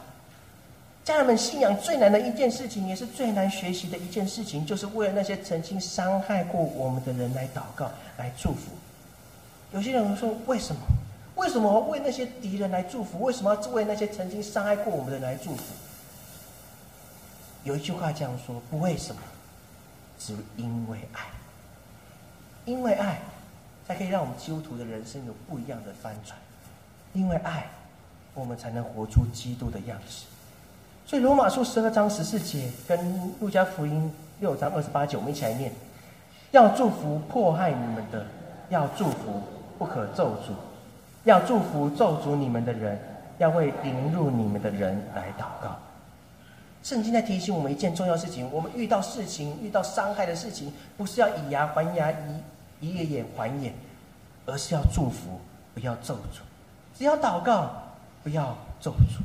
[1.03, 8.71] 家人们，信仰最难的一件事情，也是最难学习的一件事情，就是为了那些曾经伤害过我们的人来祷告、来祝福。
[9.73, 10.81] 有些人会说：为什么？
[11.35, 13.23] 为什么为那些敌人来祝福？
[13.23, 15.63] 为什么要为那些曾经伤害过我们的人来祝福？
[17.63, 19.21] 有一句话这样说：不为什么，
[20.17, 21.21] 只因为爱。
[22.65, 23.19] 因为爱，
[23.87, 26.37] 才可以让我们基督徒的人生有不一样的翻转。
[27.13, 27.65] 因为爱，
[28.33, 30.25] 我们才能活出基督的样式。
[31.05, 35.71] 所以罗马书十二章十四节跟路加福音六章二十八节，我们一起来念：
[36.51, 38.25] 要祝福迫害你们的，
[38.69, 39.43] 要祝福
[39.77, 40.53] 不可咒诅；
[41.25, 42.99] 要祝福咒诅你们的人，
[43.39, 45.77] 要为凌辱你们的人来祷告。
[46.83, 52.11] 圣经在提醒我们一件重要事情：我们遇到事情、遇到伤害的事情，不是要以牙还牙、
[52.79, 53.73] 以以眼还眼，
[54.45, 55.39] 而是要祝福，
[55.73, 56.39] 不要咒诅；
[56.97, 57.71] 只要祷告，
[58.23, 59.21] 不要咒诅。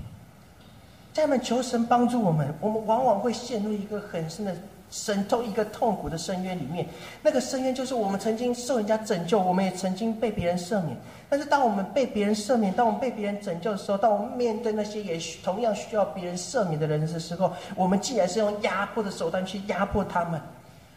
[1.15, 2.55] 家人们，求神帮助我们。
[2.61, 4.55] 我们往往会陷入一个很深的
[4.91, 6.87] 神痛一个痛苦的深渊里面。
[7.23, 10.97] 那个深渊就是我们曾经受人家拯救，我们也曾经被别人赦免。
[11.29, 20.41] 但是当我们被别人赦免，当我们被别人拯救的时候，当我们面对那些也同样需要别人赦免的人的时候，我们竟然是用压迫的手段去压迫他们。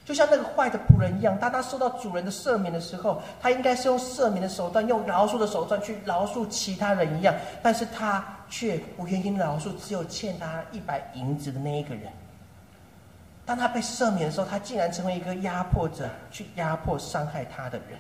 [0.06, 12.12] 就像那个坏的仆人一样，当他受到主人的赦免的时候，他应该是用赦免的手段，用饶恕的手段去饶恕其他人一样，但是他却不愿意饶恕只有欠他一百银子的那一个人。
[13.50, 17.98] 当他被赦免的时候，他竟然成为一个压迫者，去压迫伤害他的人。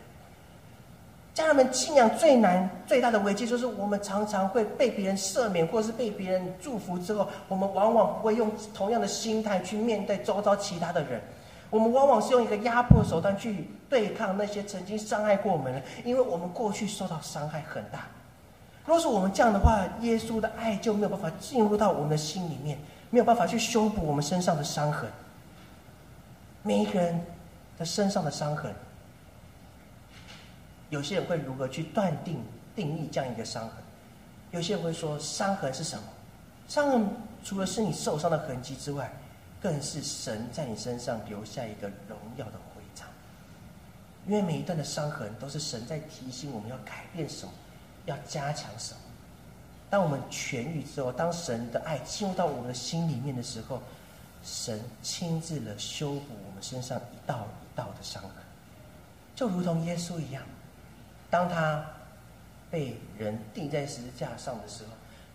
[1.34, 11.20] 家人们，信仰最难、最大的危机，就是我们常常会被别人赦免，或是被别人祝福之后，我们往往不会用同样的心态去面对周遭其他的人。
[11.72, 18.02] 我们往往是用一个压迫手段去对抗那些曾经伤害过我们的，因为我们过去受到伤害很大。
[18.86, 22.78] 若是我们这样的话，耶稣的爱就没有办法进入到我们的心里面，
[23.10, 25.10] 没有办法去修补我们身上的伤痕。
[26.64, 27.20] 每一个人
[27.78, 28.74] 的身上的伤痕，
[30.90, 32.44] 有些人会如何去断定
[32.76, 33.74] 定义这样一个伤痕？
[34.52, 36.04] 有些人会说，伤痕是什么？
[36.68, 37.08] 伤痕
[37.44, 39.12] 除了是你受伤的痕迹之外。
[39.62, 43.06] 更是神在你身上留下一个荣耀的徽章，
[44.26, 47.52] 因为每一段的伤痕都是神在提醒我们要改变什么，
[48.06, 49.00] 要加强什么。
[49.90, 53.82] 当我们痊愈之后，当神的爱进入到我们的心里面的时候，
[54.44, 58.32] 神亲自的修补我们身上一道一道的伤痕，
[59.36, 60.44] 就如同耶稣一样，
[61.30, 61.86] 当他
[62.70, 64.90] 被人钉在十字架上的时候。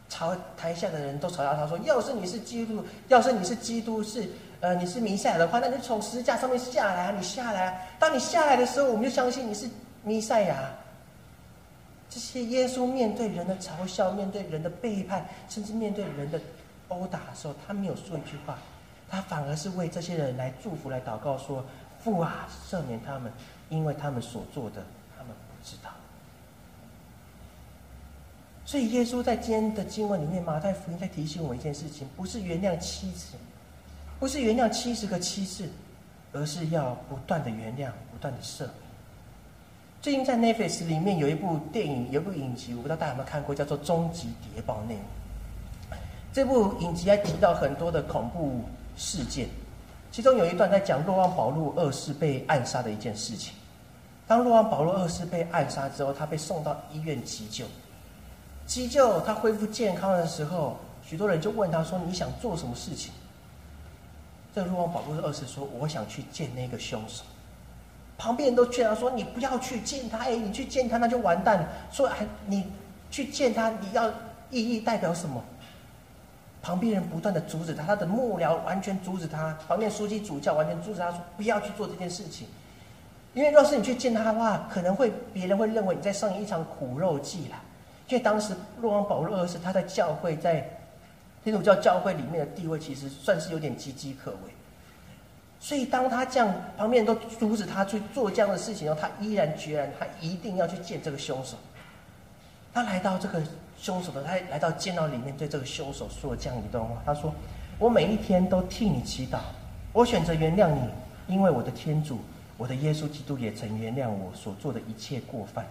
[0.06, 4.28] 朝台下的人都嘲笑他说：“要是你是基督，要是你是基督，是
[4.60, 7.14] 呃你是弥赛亚的话，那你从十字架上面下来啊！
[7.16, 7.78] 你下来啊！
[7.98, 9.68] 当你下来的时候，我们就相信你是
[10.02, 10.70] 弥赛亚。”
[12.10, 16.38] 这些耶稣面对人的嘲笑，面对人的背叛，甚至面对人的
[16.88, 18.58] 殴打的时候，他没有说一句话，
[19.14, 21.64] 他反而是为这些人来祝福、来祷告，说
[22.02, 23.32] ：“父啊，赦免他们，
[23.68, 24.82] 因为他们所做的，
[25.16, 25.90] 他们不知道。”
[28.66, 33.36] 所以，耶稣在今天的经文里面，马太福音在提醒我一件事情：不是原谅七次，
[34.18, 35.68] 不是原谅七十个七次，
[36.32, 38.70] 而是要不断的原谅，不断的赦免。
[40.00, 44.94] 最近在 Netflix 里面有一部电影，有一部影集，我不知道大家有没有看过，叫做《终极谍报内》。
[46.32, 48.62] 这部影集还提到很多的恐怖
[48.96, 49.48] 事件，
[50.12, 53.54] 其中有一段在讲洛旺保禄二世被暗杀的一件事情。
[54.26, 57.64] 当洛旺保禄二世被暗杀之后，他被送到医院急救。
[58.66, 63.12] 急救他恢复健康的时候，许多人就问他说：“你想做什么事情？”
[64.54, 67.24] 这个洛王保禄二世说：“我想去见那个凶手。”
[68.16, 72.64] 旁边人都劝他说：“你不要去见他，哎，你去见他那就完蛋了。”说：“哎，你
[73.10, 74.08] 去见他，你要
[74.50, 75.42] 意义代表什么？”
[76.64, 82.48] 旁边人不断的阻止他，他的幕僚完全阻止他，旁边书记主教完全阻止他说：“不要去做这件事情，
[83.34, 87.56] 因为若是你去见他的话，可能会别人会认为你在上演一场苦肉计了。”
[88.08, 90.66] 因为当时洛王保禄二世他在教会，在
[91.42, 94.38] 天主教教会里面的地位，其实算是有点岌岌可危。
[95.60, 101.56] 所以当他这样，旁边人都阻止他去做这样的事情后，他毅然决然，他一定要去见这个凶手。
[102.72, 103.40] 他来到这个
[103.84, 107.30] 凶手的，他来到监牢里面，对这个凶手说了这样一段话：他说
[107.78, 109.40] ：“我每一天都替你祈祷，
[109.92, 110.88] 我选择原谅你，
[111.34, 112.18] 因为我的天主，
[112.56, 115.66] 我的耶稣基督也曾原谅我所做的一切过犯。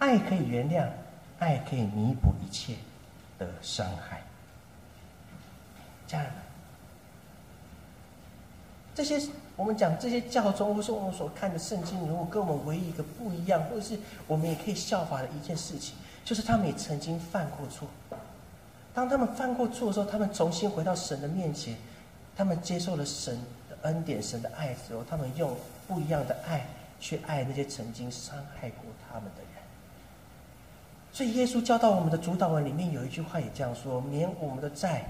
[0.00, 0.88] 爱可以原谅。”
[1.40, 2.74] 爱可以弥补一切
[3.38, 4.22] 的伤害，
[6.06, 6.36] 家人们，
[8.94, 9.20] 这些
[9.56, 13.98] 我们讲这些教宗，或是我们所看的圣经，如果跟我们唯一一个不一样，或者是
[14.28, 17.88] 我们也可以效法的一件事情，就是他们也曾经犯过错。
[18.94, 21.76] 当他们犯过错的时候，他们重新回到神的面前，
[22.36, 23.36] 他们接受了神
[23.68, 25.56] 的恩典、神的爱之后，他们用
[25.86, 26.66] 不一样的爱
[27.00, 29.62] 去爱那些曾经伤害过他们的人。
[31.12, 35.04] 所以，耶稣教导我们的主导文里面有一句话也这样说：“免我们的债，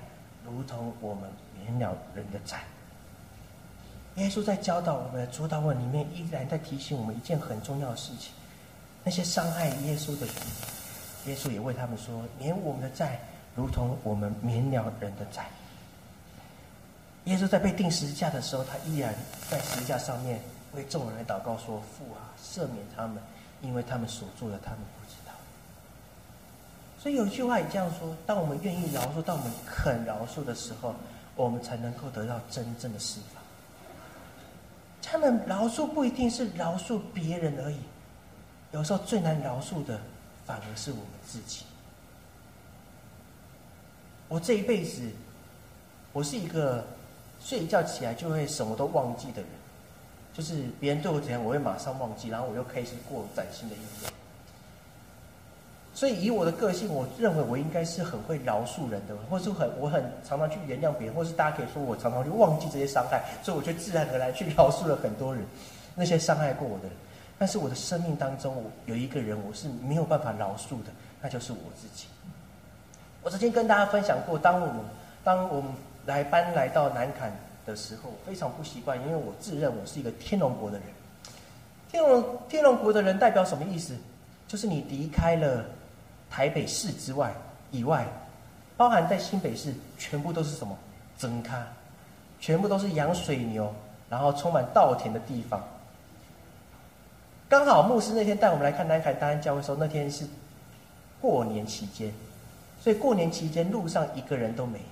[0.45, 2.63] 如同我们免了人的债。”
[4.17, 8.33] 耶稣在教导我们的主导文里面，依然在提醒我们一件很重要的事情：
[9.03, 10.35] 那些伤害耶稣的人，
[11.27, 13.19] 耶稣也为他们说：“免我们的债，
[13.55, 15.47] 如同我们免了人的债。”
[17.25, 19.15] 耶稣在被钉十字架的时候，他依然
[19.49, 20.41] 在十字架上面
[20.75, 23.17] 为众人来祷告说：“父啊，赦免他们，
[23.63, 25.33] 因为他们所做的，他们不知道。”
[27.01, 30.95] 所以有一句话也这样说：，当我们愿意饶恕，当我们肯饶恕的时候，
[31.37, 33.43] 我们才能够得到真正的释放。
[35.03, 37.79] 他们饶恕不一定是饶恕别人而已，
[38.73, 39.99] 有时候最难饶恕的，
[40.47, 41.65] 反而是我们自己。
[44.29, 45.03] 我这一辈子，
[46.13, 46.85] 我是一个
[47.41, 49.51] 睡一觉起来就会什么都忘记的人，
[50.33, 54.13] 就是别人对我怎样，我会马上忘记，然后我又开始过崭新的一天。
[55.95, 65.45] 所以以我的个性，我认为我应该是很会饶恕人的，或是很我很常常去原谅别人，或是大家可以说我常常去忘记这些伤害，所以我就自然而然去饶恕了很多人，
[65.95, 66.93] 那些伤害过我的人。
[67.39, 72.07] 但是我的生命当中，我有一个人我是没有办法饶恕的，那就是我自己。
[73.23, 74.77] 我曾经跟大家分享过，当我们
[75.25, 75.73] 当我们
[76.07, 77.33] 来搬来到南坎
[77.67, 80.87] 的时候，非常不习惯，因为我自认我是一个天龙国的人。
[81.91, 83.97] 天龙天龙国的人代表什么意思？
[84.47, 85.65] 就是你离开了
[86.31, 87.33] 台北市之外
[87.71, 88.07] 以外，
[88.77, 90.77] 包含在新北市，全部都是什么？
[91.17, 91.67] 增咖，
[92.41, 93.73] 全部都是养水牛，
[94.11, 95.63] 然后充满稻田的地方。
[97.49, 100.25] 刚好牧师那天带我们来看南坎大安教会的时候，那天是
[101.21, 102.13] 过年期间，
[102.81, 104.85] 所以过年期间路上一个人都没有。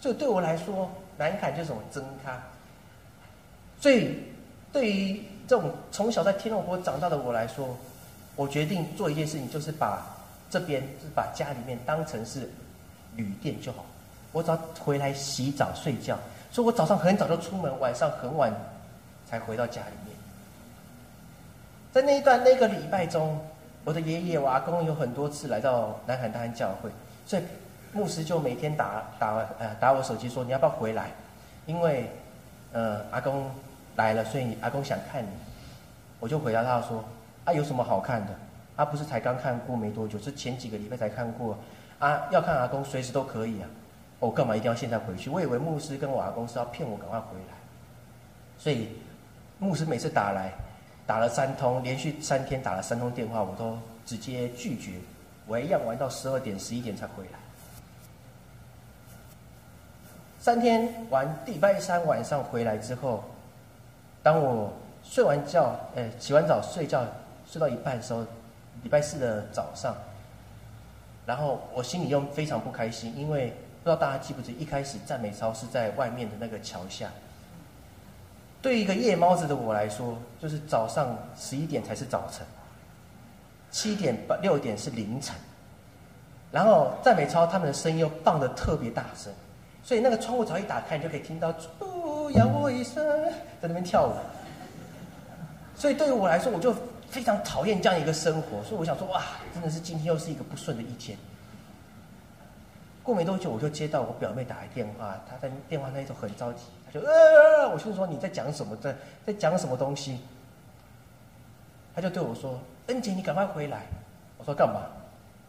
[0.00, 2.42] 所以对我来说，南坎就是什么增咖。
[3.80, 4.18] 所以
[4.72, 7.76] 对于这种从小在天龙国长大的我来说，
[8.34, 10.04] 我决定做一件事情，就是把
[10.50, 12.50] 这边就是把家里面当成是
[13.14, 13.84] 旅店就好。
[14.32, 16.18] 我只要回来洗澡睡觉，
[16.50, 18.52] 所以我早上很早就出门，晚上很晚
[19.28, 20.07] 才回到家里。
[22.00, 23.36] 在那一段那个礼拜中，
[23.84, 26.90] 我的爷爷、我阿公有很多次来到南海大安教会，
[27.26, 27.42] 所以。
[27.90, 31.10] 牧师就每天打打呃打我手机说你要不要回来，
[31.64, 32.10] 因为
[32.70, 33.50] 呃阿公
[33.96, 35.28] 来了，所以阿公想看你。
[36.20, 37.02] 我就回答他说
[37.46, 38.32] 啊有什么好看的？
[38.76, 41.56] 他不是才刚看过没多久，是前几个礼拜才看过
[41.98, 42.28] 啊。
[42.30, 43.68] 要看阿公随时都可以啊。
[44.20, 45.30] 我干嘛一定要现在回去？
[45.30, 47.56] 我以为牧师跟我阿公是要骗我赶快回来，
[48.58, 48.90] 所以
[49.58, 50.52] 牧师每次打来
[51.08, 54.92] 打了三通，连续三天打了三通电话，我都直接拒绝。
[55.46, 57.38] 我一样玩到十二点十一点才回来。
[60.38, 63.24] 三天玩，礼拜三晚上回来之后，
[64.22, 64.70] 当我
[65.02, 67.02] 睡完觉，呃，洗完澡睡觉，
[67.50, 68.20] 睡到一半的时候，
[68.82, 69.96] 礼拜四的早上，
[71.24, 73.46] 然后我心里又非常不开心，因为
[73.82, 77.10] 不知道大家记不记，一开始赞美操是在外面的那个桥下。
[78.60, 82.44] 对于一个夜猫子的我来说，就是早上十一点才是早晨，
[83.70, 85.34] 七点八六点是凌晨，
[86.50, 89.32] 然后赞美操他们的声音又放的特别大声。
[89.84, 93.02] 所以那个窗户只要一打开，你就可以听到“猪咬我一声”
[93.62, 94.12] 在那边跳舞。
[95.74, 96.74] 所以对于我来说，我就
[97.08, 98.62] 非常讨厌这样一个生活。
[98.64, 99.22] 所以我想说，哇，
[99.54, 101.16] 真的是今天又是一个不顺的一天。
[103.02, 108.94] 过没多久，我就接到我表妹打来电话，她在电话那头很着急，就呃，我就说你在讲什么，在
[109.26, 110.20] 在讲什么东西？
[111.94, 112.58] 他就对我说
[112.88, 113.82] ：“恩姐，你赶快回来。”
[114.38, 114.82] 我说：“干嘛？”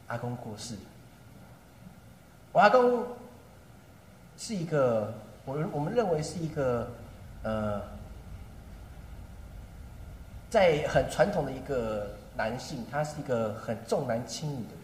[0.07, 0.75] 阿公过世。
[2.51, 3.03] 我阿公。
[4.41, 5.13] 是一个，
[5.43, 6.87] 我我们认为是一个，
[7.43, 7.81] 呃，
[10.49, 14.79] 在很传统的一个男性，他是一个很重男轻女的人，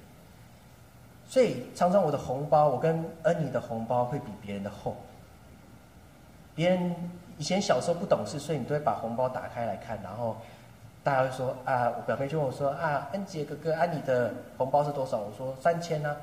[1.25, 4.97] 所以常常我的红包，我跟恩妮的红包会比别人的厚。
[6.55, 6.95] 别人
[7.37, 10.37] 以前小时候不懂事，所以你都会把红包打开来看，然后
[11.03, 15.17] 大家会说啊，我表妹就问我说啊，恩杰哥哥，啊你的红包是多少？
[15.19, 16.15] 我说三千呢。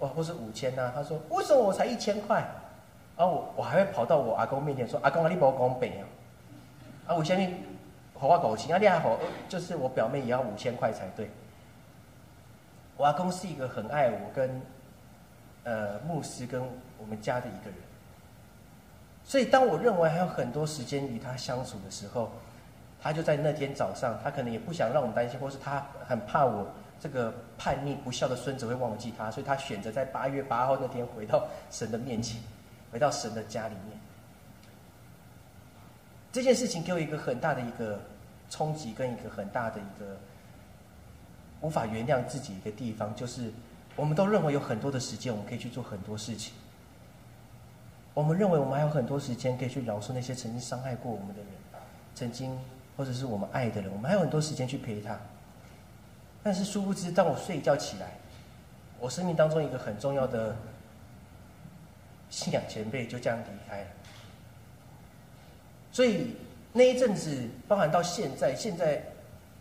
[0.00, 0.92] 哇，或是五千呐？
[0.94, 2.44] 他说：“为什么我才一千块？”
[3.16, 6.04] 然后我我还会跑到我阿公面前说：“阿公啊，你帮我讲北啊！”
[7.08, 7.64] 啊，我相信
[8.12, 9.16] 好话狗情啊，你还好，
[9.48, 11.30] 就是我表妹也要五千块才对。
[12.98, 14.60] 我阿公是一个很爱我跟
[15.64, 16.60] 呃牧师跟
[16.98, 17.78] 我们家的一个人，
[19.26, 22.30] 所以当我认为还有很多时间与他相处的时候，
[23.02, 26.66] 他就在那天早上，他可能也不想让我们担心，或是他很怕我。
[26.98, 32.40] 这个叛逆不孝的孙子会忘记他，所以他选择在八月八号那天回到神的面前，
[32.90, 34.00] 回到神的家里面。
[36.32, 38.00] 这件事情给我一个很大的一个
[38.48, 40.16] 冲击，跟一个很大的一个
[41.60, 43.52] 无法原谅自己一个地方，就是
[43.94, 46.54] 我们都认为有很多的时间，我们可以去做很多事情。
[48.16, 51.48] 我们认为我们还有很多时间可以去饶恕那些曾经伤害过我们的人，
[52.14, 52.58] 曾经
[52.96, 55.14] 或者是我们爱的人，我们还有很多时间去陪他。
[56.42, 58.12] 但是殊不知，当我睡一觉起来，
[58.98, 60.56] 我生命当中一个很重要的
[62.30, 63.86] 信仰前辈就这样离开了。
[65.92, 66.36] 所以
[66.72, 69.02] 那一阵子，包含到现在，现在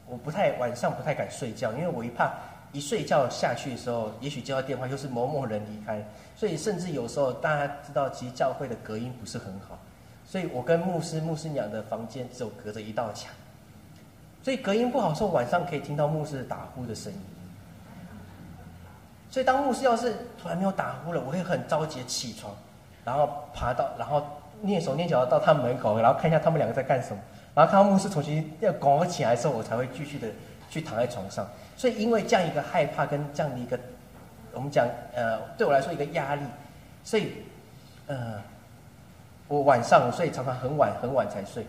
[0.07, 2.33] 我不太晚上不太敢睡觉，因为我一怕
[2.75, 6.05] 一睡觉下去的时候，也许接到电话又是某某人离开，
[6.35, 9.79] 所以甚至有时候大家知道，其实教会的隔音不是很好，
[10.25, 13.31] 所以我跟牧师、牧师娘的房间只有隔着一道墙。
[14.43, 17.19] 所以隔音不好，时候晚上可以听到牧师打呼的声音。
[19.31, 22.53] 所以当牧师要是突然没有打呼了，我会很着急起床，
[23.03, 24.21] 然后爬到，然后
[24.63, 27.21] 蹑手蹑脚到他门口，然后看一下他们两个在干什么，
[27.53, 30.27] 然后看到牧师重新要拱起来的时候，我才会继续的
[30.69, 31.47] 去躺在床上。
[31.75, 33.79] 所以因为这样一个害怕跟这样的一个，
[34.53, 36.43] 我们讲呃，对我来说一个压力，
[37.03, 37.33] 所以
[38.07, 38.41] 呃，
[39.47, 41.65] 我晚上睡常常很晚很晚才睡，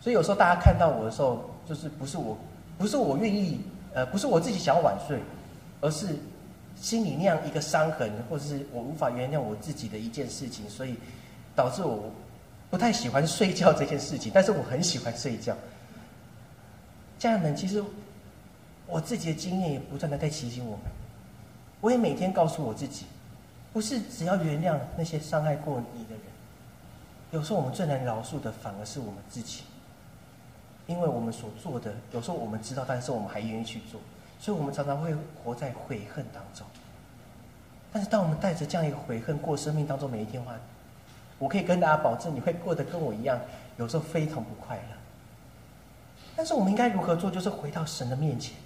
[0.00, 2.36] 所以有时候大家看到我的时候，就是不是我
[2.78, 3.60] 不是我愿意
[3.94, 5.18] 呃，不是我自己想要晚睡，
[5.80, 6.08] 而是。
[6.76, 10.96] 心里那样一个伤痕，或者是我无法原谅我自己的一件事情，所以
[11.54, 12.10] 导致我
[12.70, 14.32] 不太喜欢睡觉这件事情。
[14.34, 15.54] 但是我很喜欢睡觉。
[17.18, 17.84] 家人们，其实
[18.90, 20.80] 我自己的经验也不断的在提醒我们。
[21.80, 23.06] 我也每天告诉我自己，
[23.72, 26.20] 不是只要原谅那些伤害过你的人，
[27.30, 29.62] 有时候我们最难饶恕的反而是我们自己，
[30.86, 34.00] 因为我们所做的，有时候我们知道，但是我们还愿意去做。
[34.38, 35.14] 所以，我们常常会
[35.44, 36.66] 活在悔恨当中。
[37.92, 40.56] 但是，当我们带着这样一个悔恨过生命当中每一天的话，
[41.38, 43.38] 我可以跟大家保证，你会过得跟我一样，
[43.76, 44.96] 有时候非常不快乐。
[46.34, 47.30] 但是，我们应该如何做？
[47.30, 48.56] 就是回到神的面前，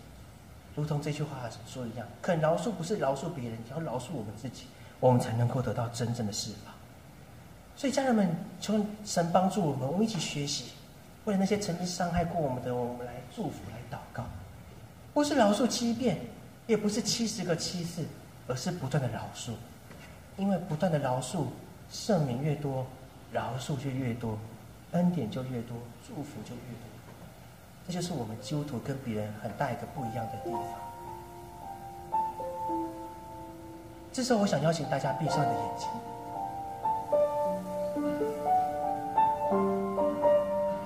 [0.74, 4.64] 如同这句话说一样：，肯饶恕不是饶恕别人，要饶恕我们自己，
[4.98, 6.74] 我们才能够得到真正的释放。
[7.76, 8.28] 所以，家人们，
[8.60, 10.72] 求神帮助我们，我们一起学习，
[11.24, 14.24] 为了那些曾经伤害过我们的，我们来祝福，来祷告。
[15.12, 16.18] 不是饶恕七遍，
[16.66, 18.04] 也不是七十个七次，
[18.48, 19.52] 而是不断的饶恕，
[20.36, 21.46] 因为不断的饶恕，
[21.92, 22.86] 赦免越多，
[23.32, 24.38] 饶恕就越多，
[24.92, 26.93] 恩典就越多，祝福就越多。
[27.86, 30.62] 这就是我们基督徒跟别人很大一个不一样的地方。
[34.12, 35.88] 这时候，我想邀请大家闭上你的眼睛，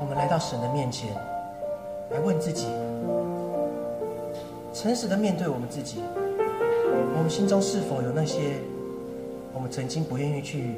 [0.00, 1.14] 我们来到神的面前，
[2.10, 2.66] 来问自己。
[4.74, 8.60] 诚实的面对我们自己，我们心中是否有那些
[9.52, 10.76] 我们曾经不愿意去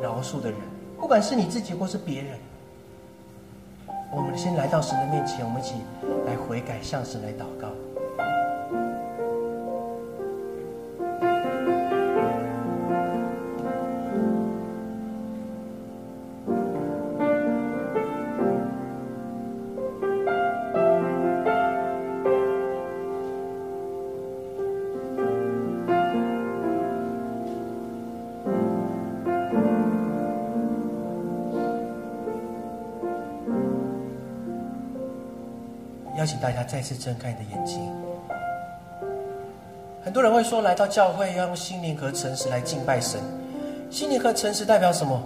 [0.00, 0.58] 饶恕的人？
[0.98, 2.38] 不管是你自己或是别人，
[4.14, 5.76] 我们先来到神的面前，我们一起
[6.26, 7.68] 来悔改，向神来祷告。
[36.32, 37.78] 请大家再次睁开你的眼睛。
[40.02, 43.20] 很多人会说，来到教会要用心灵和诚实来敬拜神。
[43.90, 45.22] 心灵和诚实代表什么？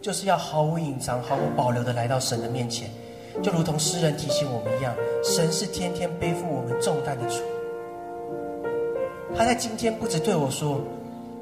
[0.00, 2.88] 就是要毫无隐藏、毫无保留的来到神的面前，
[3.42, 7.42] 就如同诗人提醒我们一样，神是天天背负我们重担的主。
[9.36, 10.80] 他在今天不止对我说，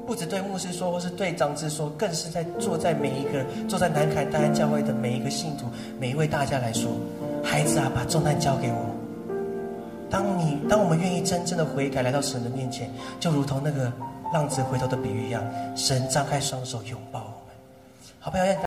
[0.07, 5.67] 不止对牧师说，或是对长子说，更是在坐在每一个坐在南凯大安教会的每一个信徒、
[5.99, 6.89] 每一位大家来说。
[7.43, 8.86] 孩子啊，把重担交给我。
[10.09, 12.89] 当你当我们愿意真正的悔改，来到神的面前，
[13.19, 13.91] 就如同那个
[14.33, 15.43] 浪子回头的比喻一样，
[15.75, 17.55] 神张开双手拥抱我们。
[18.19, 18.43] 好，不好。